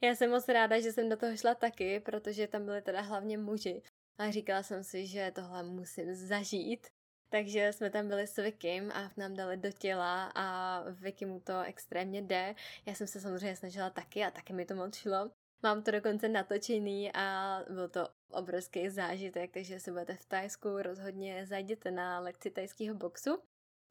[0.00, 3.38] Já jsem moc ráda, že jsem do toho šla taky, protože tam byly teda hlavně
[3.38, 3.82] muži.
[4.18, 6.87] ale říkala jsem si, že tohle musím zažít.
[7.30, 11.62] Takže jsme tam byli s Vikim a nám dali do těla a Vicky mu to
[11.62, 12.54] extrémně jde.
[12.87, 15.30] Já jsem se samozřejmě snažila taky a taky mi to moc šlo.
[15.62, 21.46] Mám to dokonce natočený a byl to obrovský zážitek, takže se budete v Tajsku, rozhodně
[21.46, 23.38] zajděte na lekci tajského boxu.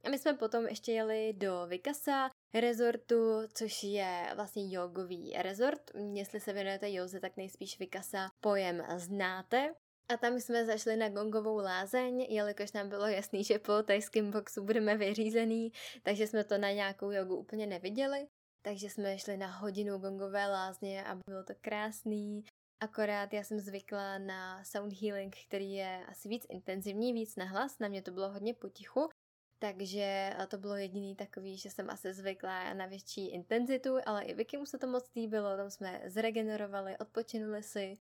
[0.03, 5.91] A my jsme potom ještě jeli do Vikasa resortu, což je vlastně jogový resort.
[6.13, 9.73] Jestli se věnujete joze, tak nejspíš Vikasa pojem znáte.
[10.13, 14.63] A tam jsme zašli na gongovou lázeň, jelikož nám bylo jasný, že po tajském boxu
[14.63, 15.71] budeme vyřízený,
[16.03, 18.27] takže jsme to na nějakou jogu úplně neviděli.
[18.61, 22.43] Takže jsme šli na hodinu gongové lázně a bylo to krásný.
[22.83, 27.79] Akorát já jsem zvykla na sound healing, který je asi víc intenzivní, víc na hlas,
[27.79, 29.09] na mě to bylo hodně potichu,
[29.59, 34.57] takže to bylo jediný takový, že jsem asi zvykla na větší intenzitu, ale i Vicky
[34.57, 37.97] mu se to moc líbilo, tam jsme zregenerovali, odpočinuli si.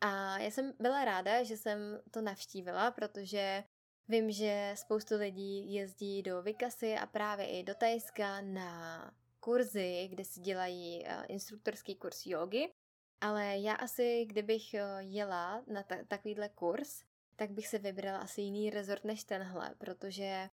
[0.00, 1.78] A já jsem byla ráda, že jsem
[2.10, 3.64] to navštívila, protože
[4.08, 10.24] vím, že spoustu lidí jezdí do Vikasy a právě i do Tajska na kurzy, kde
[10.24, 12.72] si dělají uh, instruktorský kurz jogy,
[13.20, 17.02] ale já asi, kdybych uh, jela na ta- takovýhle kurz,
[17.36, 20.48] tak bych se vybrala asi jiný rezort než tenhle, protože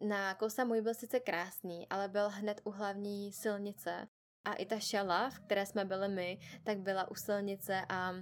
[0.00, 4.08] na Kosa můj byl sice krásný, ale byl hned u hlavní silnice.
[4.44, 8.14] A i ta šala, v které jsme byli my, tak byla u silnice a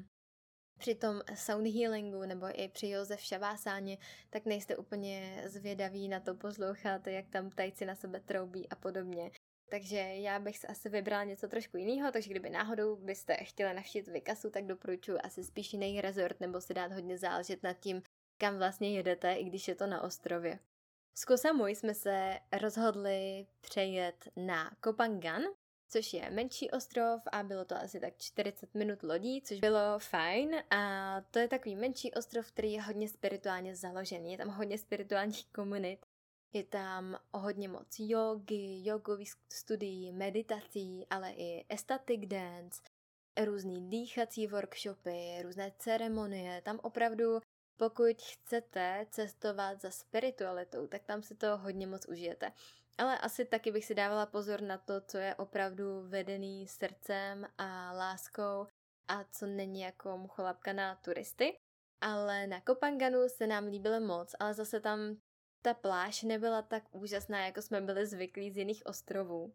[0.78, 3.98] při tom sound healingu nebo i při Josef Šavásáně,
[4.30, 9.30] tak nejste úplně zvědaví na to poslouchat, jak tam tajci na sebe troubí a podobně.
[9.70, 14.12] Takže já bych se asi vybrala něco trošku jiného, takže kdyby náhodou byste chtěli navštívit
[14.12, 18.02] Vikasu, tak doporučuji asi spíš jiný resort nebo si dát hodně záležet nad tím,
[18.38, 20.58] kam vlastně jedete, i když je to na ostrově.
[21.14, 25.42] Z Kosamui jsme se rozhodli přejet na Kopangan,
[25.88, 30.54] což je menší ostrov a bylo to asi tak 40 minut lodí, což bylo fajn.
[30.70, 35.46] A to je takový menší ostrov, který je hodně spirituálně založený, je tam hodně spirituálních
[35.46, 36.06] komunit,
[36.52, 42.82] je tam hodně moc jogy, jogových studií, meditací, ale i estatic dance,
[43.44, 47.40] různý dýchací workshopy, různé ceremonie, tam opravdu
[47.78, 52.52] pokud chcete cestovat za spiritualitou, tak tam si to hodně moc užijete.
[52.98, 57.92] Ale asi taky bych si dávala pozor na to, co je opravdu vedený srdcem a
[57.92, 58.66] láskou
[59.08, 61.58] a co není jako mucholapka na turisty.
[62.00, 65.16] Ale na Kopanganu se nám líbilo moc, ale zase tam
[65.62, 69.52] ta pláž nebyla tak úžasná, jako jsme byli zvyklí z jiných ostrovů.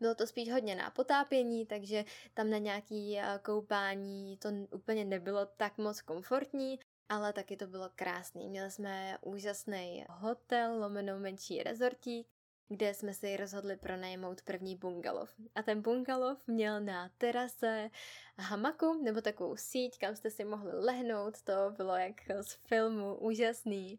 [0.00, 5.46] Bylo to spíš hodně na potápění, takže tam na nějaký eh, koupání to úplně nebylo
[5.46, 8.48] tak moc komfortní, ale taky to bylo krásný.
[8.48, 12.26] Měli jsme úžasný hotel, lomeno menší rezortík,
[12.68, 15.30] kde jsme si rozhodli pronajmout první bungalov.
[15.54, 17.90] A ten bungalov měl na terase
[18.38, 23.98] hamaku, nebo takovou síť, kam jste si mohli lehnout, to bylo jak z filmu, úžasný.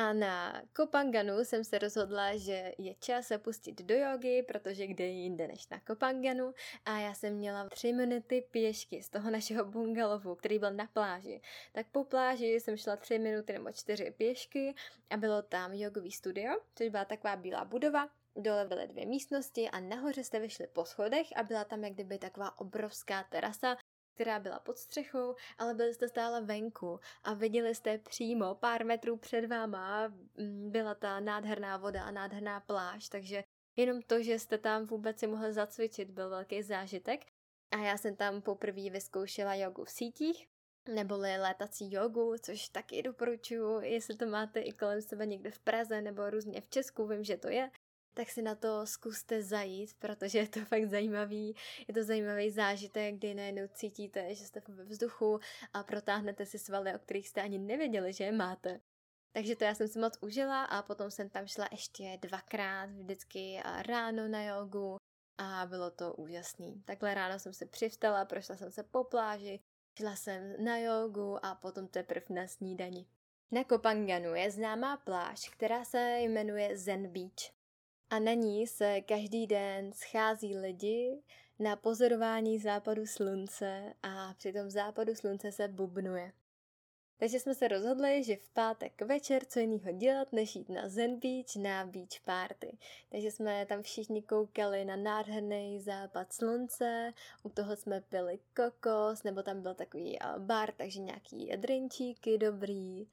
[0.00, 5.06] A na Kopanganu jsem se rozhodla, že je čas se pustit do jogy, protože kde
[5.06, 6.54] jinde než na Kopanganu.
[6.84, 11.40] A já jsem měla tři minuty pěšky z toho našeho bungalovu, který byl na pláži.
[11.72, 14.74] Tak po pláži jsem šla tři minuty nebo čtyři pěšky
[15.10, 18.08] a bylo tam jogový studio, což byla taková bílá budova,
[18.40, 22.18] Dole byly dvě místnosti a nahoře jste vyšli po schodech a byla tam jak kdyby
[22.18, 23.76] taková obrovská terasa,
[24.18, 29.16] která byla pod střechou, ale byli jste stále venku a viděli jste přímo pár metrů
[29.16, 33.44] před váma mm, byla ta nádherná voda a nádherná pláž, takže
[33.76, 37.20] jenom to, že jste tam vůbec si mohli zacvičit, byl velký zážitek.
[37.70, 40.48] A já jsem tam poprvé vyzkoušela jogu v sítích,
[40.88, 46.00] neboli létací jogu, což taky doporučuji, jestli to máte i kolem sebe někde v Praze
[46.00, 47.70] nebo různě v Česku, vím, že to je,
[48.18, 51.54] tak si na to zkuste zajít, protože je to fakt zajímavý.
[51.88, 55.38] Je to zajímavý zážitek, kdy najednou cítíte, že jste ve vzduchu
[55.72, 58.80] a protáhnete si svaly, o kterých jste ani nevěděli, že je máte.
[59.32, 63.60] Takže to já jsem si moc užila a potom jsem tam šla ještě dvakrát, vždycky
[63.86, 64.96] ráno na jogu
[65.38, 66.82] a bylo to úžasný.
[66.84, 69.60] Takhle ráno jsem se přivstala, prošla jsem se po pláži,
[69.98, 73.06] šla jsem na jogu a potom teprve na snídani.
[73.50, 77.57] Na Kopanganu je známá pláž, která se jmenuje Zen Beach
[78.10, 81.22] a na ní se každý den schází lidi
[81.58, 86.32] na pozorování západu slunce a při tom západu slunce se bubnuje.
[87.20, 91.20] Takže jsme se rozhodli, že v pátek večer co jiného dělat, než jít na Zen
[91.20, 92.78] Beach, na beach party.
[93.10, 97.12] Takže jsme tam všichni koukali na nádherný západ slunce,
[97.42, 103.06] u toho jsme pili kokos, nebo tam byl takový bar, takže nějaký drinčíky dobrý.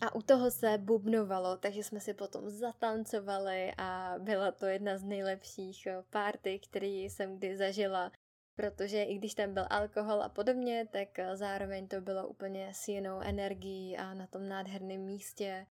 [0.00, 5.04] A u toho se bubnovalo, takže jsme si potom zatancovali a byla to jedna z
[5.04, 8.12] nejlepších eh, párty, který jsem kdy zažila.
[8.56, 12.88] protože i když tam byl alkohol a podobně, tak eh, zároveň to bylo úplně s
[12.88, 15.66] jinou energií a na tom nádherném místě.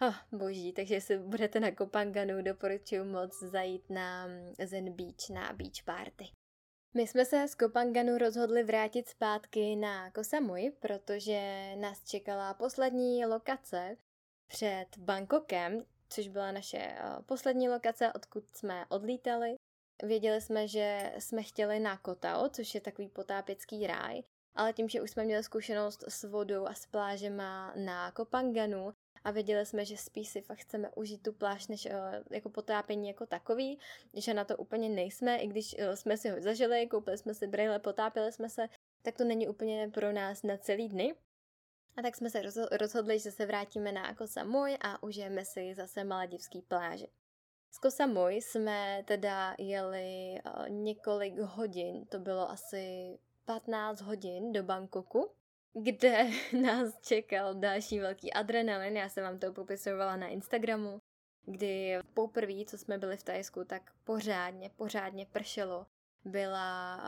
[0.00, 5.52] Oh, boží, takže jestli budete na Kopanganu, doporučuji moc zajít na mm, Zen Beach, na
[5.52, 6.24] beach party.
[6.98, 13.26] My jsme se z Kopanganu rozhodli vrátit zpátky na Koh Samui, protože nás čekala poslední
[13.26, 13.96] lokace
[14.46, 19.54] před Bangkokem, což byla naše eh, poslední lokace, odkud jsme odlítali.
[20.02, 24.22] Věděli jsme, že jsme chtěli na Kotao, což je takový potápěcký ráj,
[24.54, 28.92] ale tím, že už jsme měli zkušenost s vodou a s plážema na Kopanganu
[29.28, 31.92] a věděli jsme, že spíš si fakt chceme užít tu pláž než uh,
[32.30, 33.78] jako potápění jako takový,
[34.14, 37.46] že na to úplně nejsme, i když uh, jsme si ho zažili, koupili jsme si
[37.46, 38.68] brýle, potápěli jsme se,
[39.02, 41.14] tak to není úplně pro nás na celý dny.
[41.96, 46.04] A tak jsme se rozhodli, že se vrátíme na Koh Samui a užijeme si zase
[46.04, 47.06] maledivský pláže.
[47.70, 54.62] Z Koh Samui jsme teda jeli uh, několik hodin, to bylo asi 15 hodin do
[54.62, 55.30] Bangkoku,
[55.74, 56.30] kde
[56.62, 58.96] nás čekal další velký adrenalin.
[58.96, 60.98] Já jsem vám to popisovala na Instagramu,
[61.46, 65.86] kdy poprvé, co jsme byli v Tajsku, tak pořádně, pořádně pršelo.
[66.24, 67.00] Byla,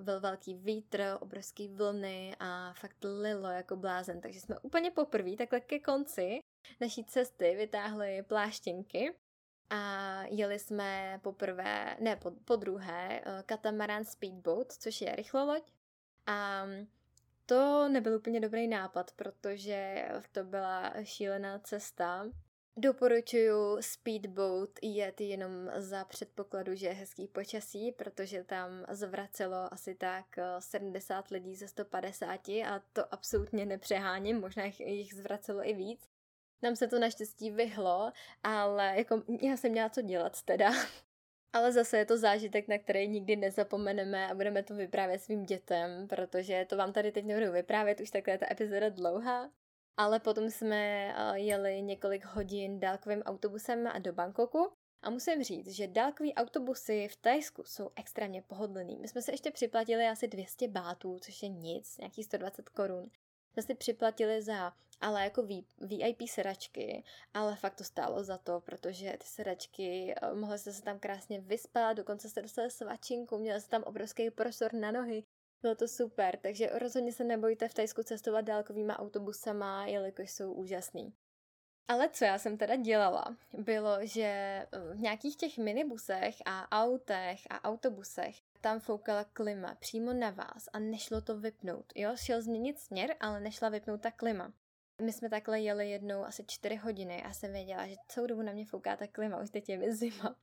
[0.00, 4.20] byl velký vítr, obrovský vlny a fakt lilo jako blázen.
[4.20, 6.40] Takže jsme úplně poprvé, takhle ke konci
[6.80, 9.14] naší cesty vytáhli pláštěnky
[9.70, 15.72] a jeli jsme poprvé, ne po, po druhé, uh, katamaran speedboat, což je rychloloď.
[16.26, 16.66] A
[17.46, 22.26] to nebyl úplně dobrý nápad, protože to byla šílená cesta.
[22.78, 30.24] Doporučuju speedboat jet jenom za předpokladu, že je hezký počasí, protože tam zvracelo asi tak
[30.58, 36.08] 70 eh, lidí ze 150 a to absolutně nepřeháním, možná jich zvracelo i víc.
[36.62, 40.70] Nám se to naštěstí vyhlo, ale jako já jsem měla co dělat teda.
[41.56, 46.08] Ale zase je to zážitek, na který nikdy nezapomeneme a budeme to vyprávět svým dětem,
[46.08, 49.50] protože to vám tady teď nebudu vyprávět, už takhle je ta epizoda dlouhá.
[49.96, 55.86] Ale potom jsme eh, jeli několik hodin dálkovým autobusem do Bangkoku a musím říct, že
[55.86, 58.98] dálkový autobusy v Tajsku jsou extrémně pohodlný.
[59.00, 63.10] My jsme se ještě připlatili asi 200 bátů, což je nic, nějaký 120 korun
[63.56, 65.42] jsme si připlatili za, ale jako
[65.80, 67.04] VIP sedačky,
[67.34, 71.40] ale fakt to stálo za to, protože ty sedačky, eh, mohli jste se tam krásně
[71.40, 75.24] vyspat, dokonce jste dostali svačinku, měli jste tam obrovský prostor na nohy,
[75.62, 81.14] bylo to super, takže rozhodně se nebojte v Tajsku cestovat dálkovýma autobusama, jelikož jsou úžasný.
[81.88, 87.64] Ale co já jsem teda dělala, bylo, že v nějakých těch minibusech a autech a
[87.64, 88.36] autobusech
[88.66, 91.92] tam foukala klima přímo na vás a nešlo to vypnout.
[91.94, 94.52] Jo, šel změnit směr, ale nešla vypnout ta klima.
[95.02, 98.52] My jsme takhle jeli jednou asi čtyři hodiny a jsem věděla, že celou dobu na
[98.52, 100.36] mě fouká ta klima, už teď je mi zima.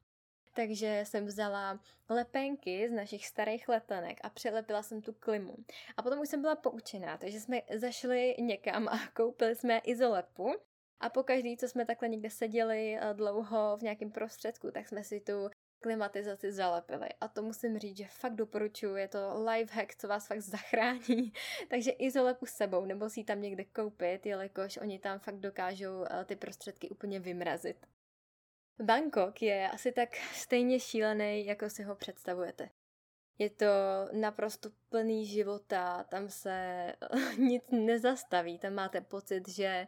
[0.53, 5.55] Takže jsem vzala lepenky z našich starých letenek a přilepila jsem tu klimu.
[5.97, 10.55] A potom už jsem byla poučená, takže jsme zašli někam a koupili jsme izolepu.
[10.99, 15.03] A po každý, co jsme takhle někde seděli eh, dlouho v nějakém prostředku, tak jsme
[15.03, 15.49] si tu
[15.83, 17.09] klimatizaci zalepili.
[17.21, 21.33] A to musím říct, že fakt doporučuji, je to life hack, co vás fakt zachrání.
[21.69, 26.05] Takže izolepu s sebou, nebo si ji tam někde koupit, jelikož oni tam fakt dokážou
[26.05, 27.85] eh, ty prostředky úplně vymrazit.
[28.81, 32.69] Bangkok je asi tak stejně šílený, jako si ho představujete.
[33.37, 33.65] Je to
[34.11, 36.87] naprosto plný života, tam se
[37.37, 39.87] nic nezastaví, tam máte pocit, že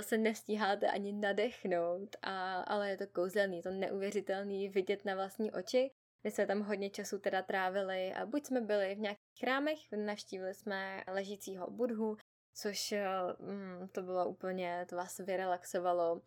[0.00, 5.90] se nestíháte ani nadechnout, a, ale je to kouzelný, to neuvěřitelný vidět na vlastní oči.
[6.24, 10.54] My jsme tam hodně času teda trávili a buď jsme byli v nějakých chrámech, navštívili
[10.54, 12.16] jsme ležícího budhu,
[12.54, 12.94] což
[13.38, 16.22] mm, to bylo úplně, to vás vyrelaxovalo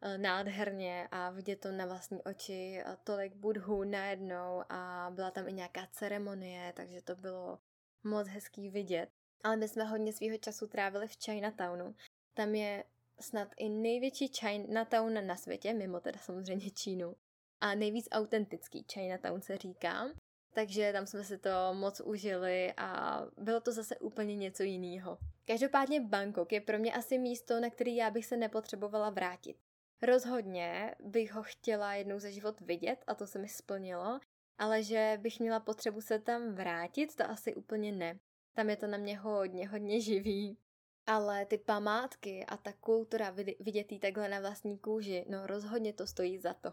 [0.00, 5.52] eh, nádherně a vidět to na vlastní oči, tolik budhů najednou a byla tam i
[5.52, 7.58] nějaká ceremonie, takže to bylo
[8.04, 9.08] moc hezký vidět.
[9.44, 11.94] Ale my jsme hodně svého času trávili v Chinatownu.
[12.34, 12.84] Tam je
[13.20, 17.16] snad i největší Chinatown na světě, mimo teda samozřejmě Čínu.
[17.60, 20.08] A nejvíc autentický Chinatown se říká.
[20.54, 25.18] Takže tam jsme si to moc užili a bylo to zase úplně něco jiného.
[25.44, 29.56] Každopádně Bangkok je pro mě asi místo, na který já bych se nepotřebovala vrátit.
[30.02, 34.20] Rozhodně bych ho chtěla jednou za život vidět a to se mi splnilo,
[34.58, 38.18] ale že bych měla potřebu se tam vrátit, to asi úplně ne.
[38.54, 40.58] Tam je to na mě hodně, hodně živý.
[41.06, 43.30] Ale ty památky a ta kultura
[43.60, 46.72] vidět jí takhle na vlastní kůži, no rozhodně to stojí za to.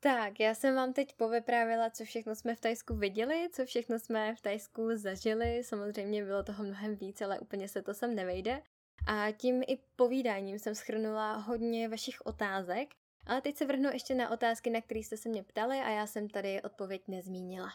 [0.00, 4.34] Tak, já jsem vám teď povyprávila, co všechno jsme v Tajsku viděli, co všechno jsme
[4.34, 5.64] v Tajsku zažili.
[5.64, 8.62] Samozřejmě bylo toho mnohem víc, ale úplně se to sem nevejde.
[9.06, 12.88] A tím i povídáním jsem schrnula hodně vašich otázek,
[13.26, 16.06] ale teď se vrhnu ještě na otázky, na které jste se mě ptali a já
[16.06, 17.68] jsem tady odpověď nezmínila.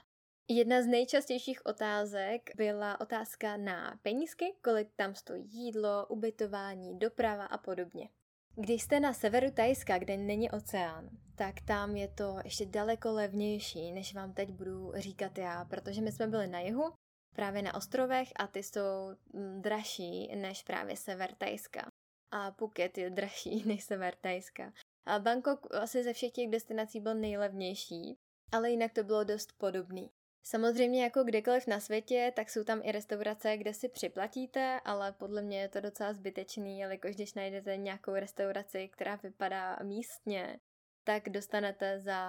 [0.52, 7.58] Jedna z nejčastějších otázek byla otázka na penízky, kolik tam stojí jídlo, ubytování, doprava a
[7.58, 8.10] podobně.
[8.56, 13.92] Když jste na severu Tajska, kde není oceán, tak tam je to ještě daleko levnější,
[13.92, 16.94] než vám teď budu říkat já, protože my jsme byli na jihu,
[17.36, 21.90] právě na ostrovech a ty jsou mm, dražší než právě sever Tajska.
[22.32, 24.74] A Phuket je dražší než sever Tajska.
[25.06, 28.18] A Bangkok asi ze všech těch destinací byl nejlevnější,
[28.52, 30.10] ale jinak to bylo dost podobný.
[30.44, 35.42] Samozřejmě jako kdekoliv na světě, tak jsou tam i restaurace, kde si připlatíte, ale podle
[35.42, 40.60] mě je to docela zbytečný, jelikož když najdete nějakou restauraci, která vypadá místně,
[41.04, 42.20] tak dostanete za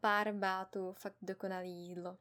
[0.00, 2.16] pár bátů fakt dokonalý jídlo.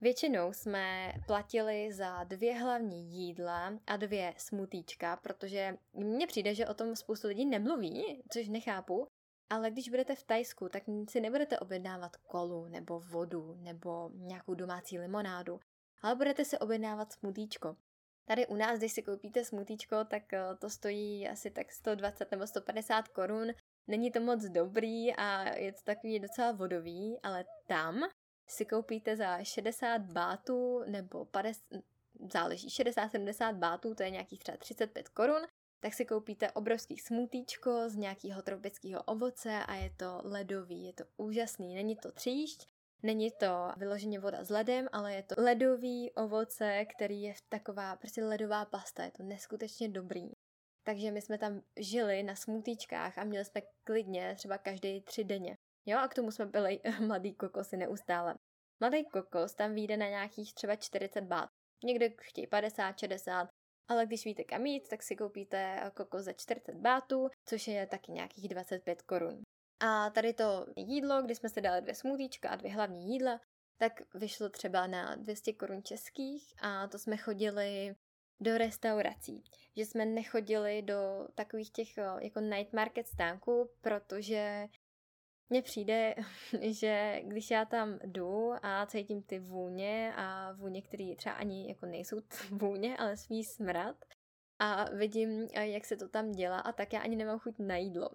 [0.00, 6.74] Většinou jsme platili za dvě hlavní jídla a dvě smutíčka, protože mně přijde, že o
[6.74, 9.08] tom spoustu lidí nemluví, což nechápu,
[9.50, 14.98] ale když budete v Tajsku, tak si nebudete objednávat kolu nebo vodu nebo nějakou domácí
[14.98, 15.60] limonádu,
[16.02, 17.76] ale budete si objednávat smutíčko.
[18.24, 22.46] Tady u nás, když si koupíte smutíčko, tak eh, to stojí asi tak 120 nebo
[22.46, 23.48] 150 korun.
[23.86, 28.00] Není to moc dobrý a je to takový docela vodový, ale tam
[28.46, 31.64] si koupíte za 60 bátů nebo 50,
[32.32, 35.42] záleží, 60-70 bátů, to je nějakých třeba 35 korun,
[35.80, 41.04] tak si koupíte obrovský smutíčko z nějakého tropického ovoce a je to ledový, je to
[41.16, 42.68] úžasný, není to tříšť,
[43.02, 48.24] Není to vyloženě voda s ledem, ale je to ledový ovoce, který je taková prostě
[48.24, 50.30] ledová pasta, je to neskutečně dobrý.
[50.82, 55.56] Takže my jsme tam žili na smutíčkách a měli jsme klidně třeba každý tři denně.
[55.86, 58.34] Jo, a k tomu jsme byli mladý kokosy neustále.
[58.80, 61.50] Mladý kokos tam vyjde na nějakých třeba 40 bát.
[61.84, 63.48] Někde chtějí 50, 60,
[63.88, 68.12] ale když víte kam jít, tak si koupíte kokos za 40 bátů, což je taky
[68.12, 69.42] nějakých 25 korun.
[69.80, 73.40] A tady to jídlo, kdy jsme si dali dvě smutíčka a dvě hlavní jídla,
[73.76, 77.94] tak vyšlo třeba na 200 korun českých a to jsme chodili
[78.40, 79.44] do restaurací.
[79.76, 84.68] Že jsme nechodili do takových těch jako night market stánků, protože
[85.50, 86.14] mně přijde,
[86.60, 91.86] že když já tam jdu a cítím ty vůně a vůně, které třeba ani jako
[91.86, 92.20] nejsou
[92.50, 93.96] vůně, ale svý smrad
[94.58, 98.08] a vidím, jak se to tam dělá a tak já ani nemám chuť na jídlo.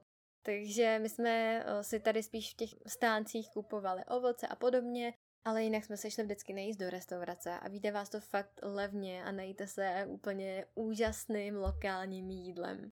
[0.46, 5.14] Takže my jsme eh, si tady spíš v těch stáncích kupovali ovoce a podobně,
[5.46, 9.24] ale jinak jsme se šli vždycky nejíst do restaurace a víte vás to fakt levně
[9.24, 12.92] a najíte se úplně úžasným lokálním jídlem.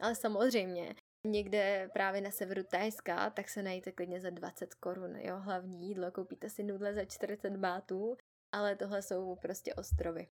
[0.00, 0.94] Ale samozřejmě,
[1.30, 6.10] někde právě na severu Tajska, tak se najíte klidně za 20 korun, jo, hlavní jídlo,
[6.10, 8.16] koupíte si nudle za 40 bátů,
[8.52, 10.28] ale tohle jsou prostě ostrovy.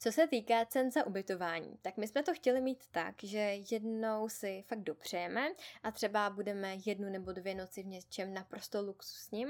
[0.00, 4.28] Co se týká cen za ubytování, tak my jsme to chtěli mít tak, že jednou
[4.28, 5.48] si fakt dopřejeme
[5.82, 9.48] a třeba budeme jednu nebo dvě noci v něčem naprosto luxusním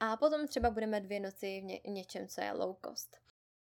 [0.00, 3.20] a potom třeba budeme dvě noci v ně- něčem, co je low cost.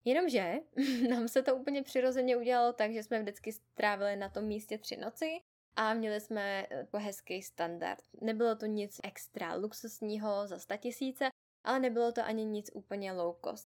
[0.05, 0.53] Jenomže
[1.09, 4.97] nám se to úplně přirozeně udělalo tak, že jsme vždycky strávili na tom místě tři
[4.97, 5.41] noci
[5.79, 8.03] a měli jsme jako hezký standard.
[8.21, 11.29] Nebylo to nic extra luxusního za 100 tisíce,
[11.63, 13.69] ale nebylo to ani nic úplně low cost.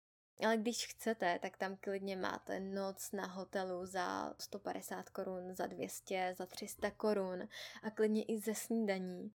[0.45, 6.35] Ale když chcete, tak tam klidně máte noc na hotelu za 150 korun, za 200,
[6.37, 7.49] za 300 korun
[7.83, 9.33] a klidně i ze snídaní.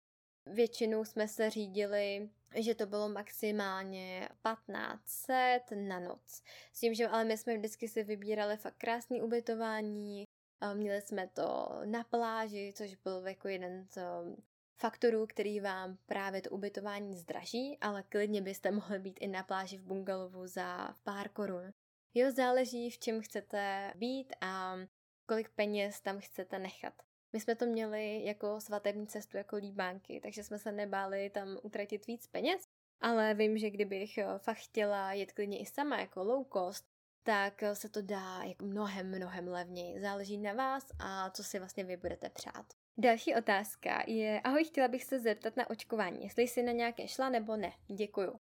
[0.45, 6.43] Většinou jsme se řídili, že to bylo maximálně 1500 na noc.
[6.73, 10.24] S tím, že ale my jsme vždycky si vybírali fakt krásný ubytování,
[10.73, 14.43] Měli jsme to na pláži, což byl jako jeden z um,
[14.77, 19.77] faktorů, který vám právě to ubytování zdraží, ale klidně byste mohli být i na pláži
[19.77, 21.73] v bungalovu za pár korun.
[22.13, 24.77] Jo, záleží, v čem chcete být a
[25.25, 26.93] kolik peněz tam chcete nechat.
[27.33, 32.07] My jsme to měli jako svatební cestu, jako líbánky, takže jsme se nebáli tam utratit
[32.07, 32.67] víc peněz,
[33.01, 36.94] ale vím, že kdybych eh, fakt chtěla jet klidně i sama jako low cost,
[37.25, 40.01] tak eh, se to dá jako mnohem, mnohem levněji.
[40.01, 42.65] Záleží na vás a co si vlastně vy budete přát.
[42.97, 47.29] Další otázka je, ahoj, chtěla bych se zeptat na očkování, jestli jsi na nějaké šla
[47.29, 47.73] nebo ne.
[47.87, 48.39] Děkuju.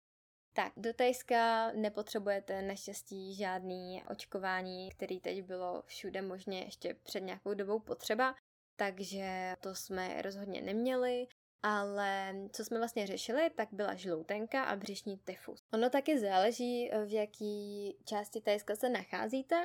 [0.53, 7.53] Tak, do Tajska nepotřebujete naštěstí žádný očkování, který teď bylo všude možně ještě před nějakou
[7.53, 8.35] dobou potřeba,
[8.75, 11.27] takže to jsme rozhodně neměli
[11.63, 15.63] ale co jsme vlastně řešili, tak byla žloutenka a břišní tyfus.
[15.73, 19.55] Ono taky záleží, v jaký části Tajska se nacházíte,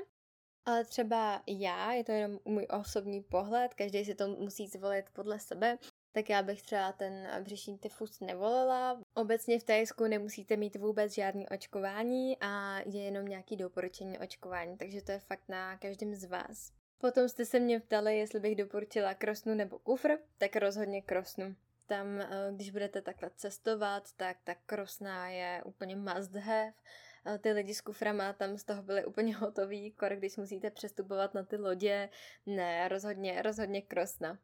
[0.65, 5.39] ale třeba já, je to jenom můj osobní pohled, každý si to musí zvolit podle
[5.39, 5.79] sebe,
[6.13, 9.01] tak já bych třeba ten břišní tyfus nevolila.
[9.15, 15.03] Obecně v Tajsku nemusíte mít vůbec žádný očkování a je jenom nějaký doporučení očkování, takže
[15.03, 16.73] to je fakt na každém z vás.
[16.99, 21.57] Potom jste se mě ptali, jestli bych doporučila krosnu nebo kufr, tak rozhodně krosnu.
[21.87, 26.73] Tam, eh, když budete takhle cestovat, tak ta krosná je úplně must have.
[27.27, 31.35] Eh, ty lidi s kuframa tam z toho byli úplně hotoví, kor když musíte přestupovat
[31.35, 32.09] na ty lodě.
[32.47, 34.39] Ne, rozhodně, rozhodně krosna.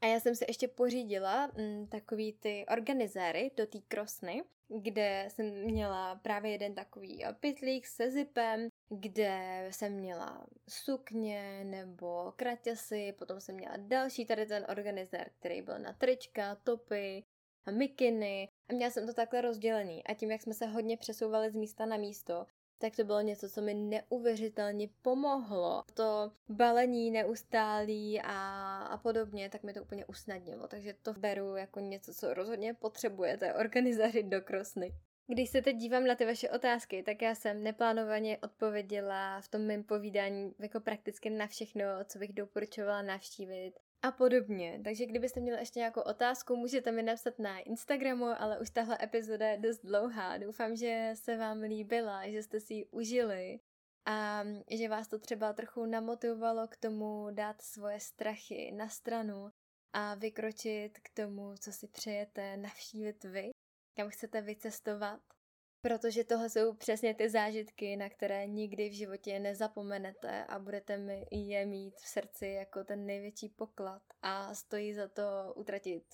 [0.00, 5.64] A já jsem si ještě pořídila m, takový ty organizéry do té krosny, kde jsem
[5.64, 13.54] měla právě jeden takový pitlík se zipem, kde jsem měla sukně nebo kraťasy, potom jsem
[13.54, 17.24] měla další tady ten organizér, který byl na trička, topy,
[17.66, 21.50] a mikiny a měla jsem to takhle rozdělený a tím, jak jsme se hodně přesouvali
[21.50, 22.46] z místa na místo,
[22.78, 25.84] tak to bylo něco, co mi neuvěřitelně pomohlo.
[25.94, 30.68] To balení neustálý a, a podobně, tak mi to úplně usnadnilo.
[30.68, 34.92] Takže to beru jako něco, co rozhodně potřebujete organizařit do krosny.
[35.28, 39.62] Když se teď dívám na ty vaše otázky, tak já jsem neplánovaně odpověděla v tom
[39.62, 43.72] mém povídání jako prakticky na všechno, co bych doporučovala navštívit
[44.02, 44.80] a podobně.
[44.84, 49.48] Takže kdybyste měli ještě nějakou otázku, můžete mi napsat na Instagramu, ale už tahle epizoda
[49.48, 50.38] je dost dlouhá.
[50.38, 53.60] Doufám, že se vám líbila, že jste si ji užili
[54.06, 59.50] a že vás to třeba trochu namotivovalo k tomu dát svoje strachy na stranu
[59.92, 63.50] a vykročit k tomu, co si přejete navštívit vy,
[63.96, 65.20] kam chcete vycestovat
[65.86, 71.26] Protože tohle jsou přesně ty zážitky, na které nikdy v životě nezapomenete a budete mi
[71.30, 75.22] je mít v srdci jako ten největší poklad a stojí za to
[75.56, 76.04] utratit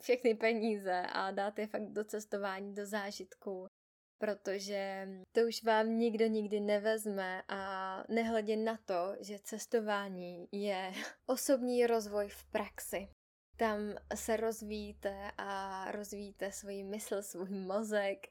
[0.00, 3.66] všechny peníze a dát je fakt do cestování, do zážitku,
[4.18, 10.92] protože to už vám nikdo nikdy nevezme a nehledě na to, že cestování je
[11.26, 13.08] osobní rozvoj v praxi.
[13.60, 18.26] Tam se rozvíjíte a rozvíjíte svůj mysl, svůj mozek,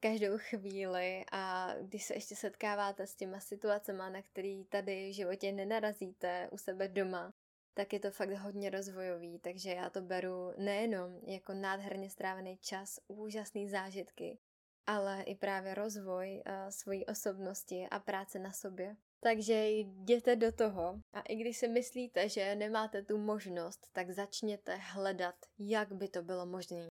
[0.00, 5.52] každou chvíli a když se ještě setkáváte s těma situacemi, na který tady v životě
[5.52, 7.34] nenarazíte u sebe doma,
[7.74, 13.00] tak je to fakt hodně rozvojový, takže já to beru nejenom jako nádherně strávený čas,
[13.08, 14.38] úžasný zážitky,
[14.86, 18.96] ale i právě rozvoj uh, svojí osobnosti a práce na sobě.
[19.22, 24.76] Takže jděte do toho a i když si myslíte, že nemáte tu možnost, tak začněte
[24.76, 26.88] hledat, jak by to bylo možné.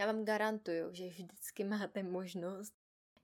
[0.00, 2.74] Já vám garantuju, že vždycky máte možnost.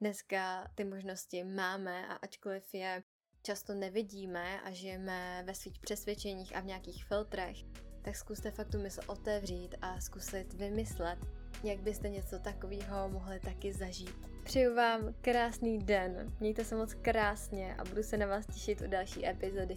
[0.00, 3.02] Dneska ty možnosti máme a ačkoliv je
[3.42, 7.56] často nevidíme a žijeme ve svých přesvědčeních a v nějakých filtrech,
[8.04, 11.18] tak zkuste fakt tu mysl otevřít a zkusit vymyslet,
[11.64, 14.28] jak byste něco takového mohli taky zažít.
[14.44, 18.86] Přeju vám krásný den, mějte se moc krásně a budu se na vás těšit u
[18.86, 19.76] další epizody.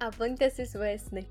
[0.00, 1.26] A plňte si svoje sny.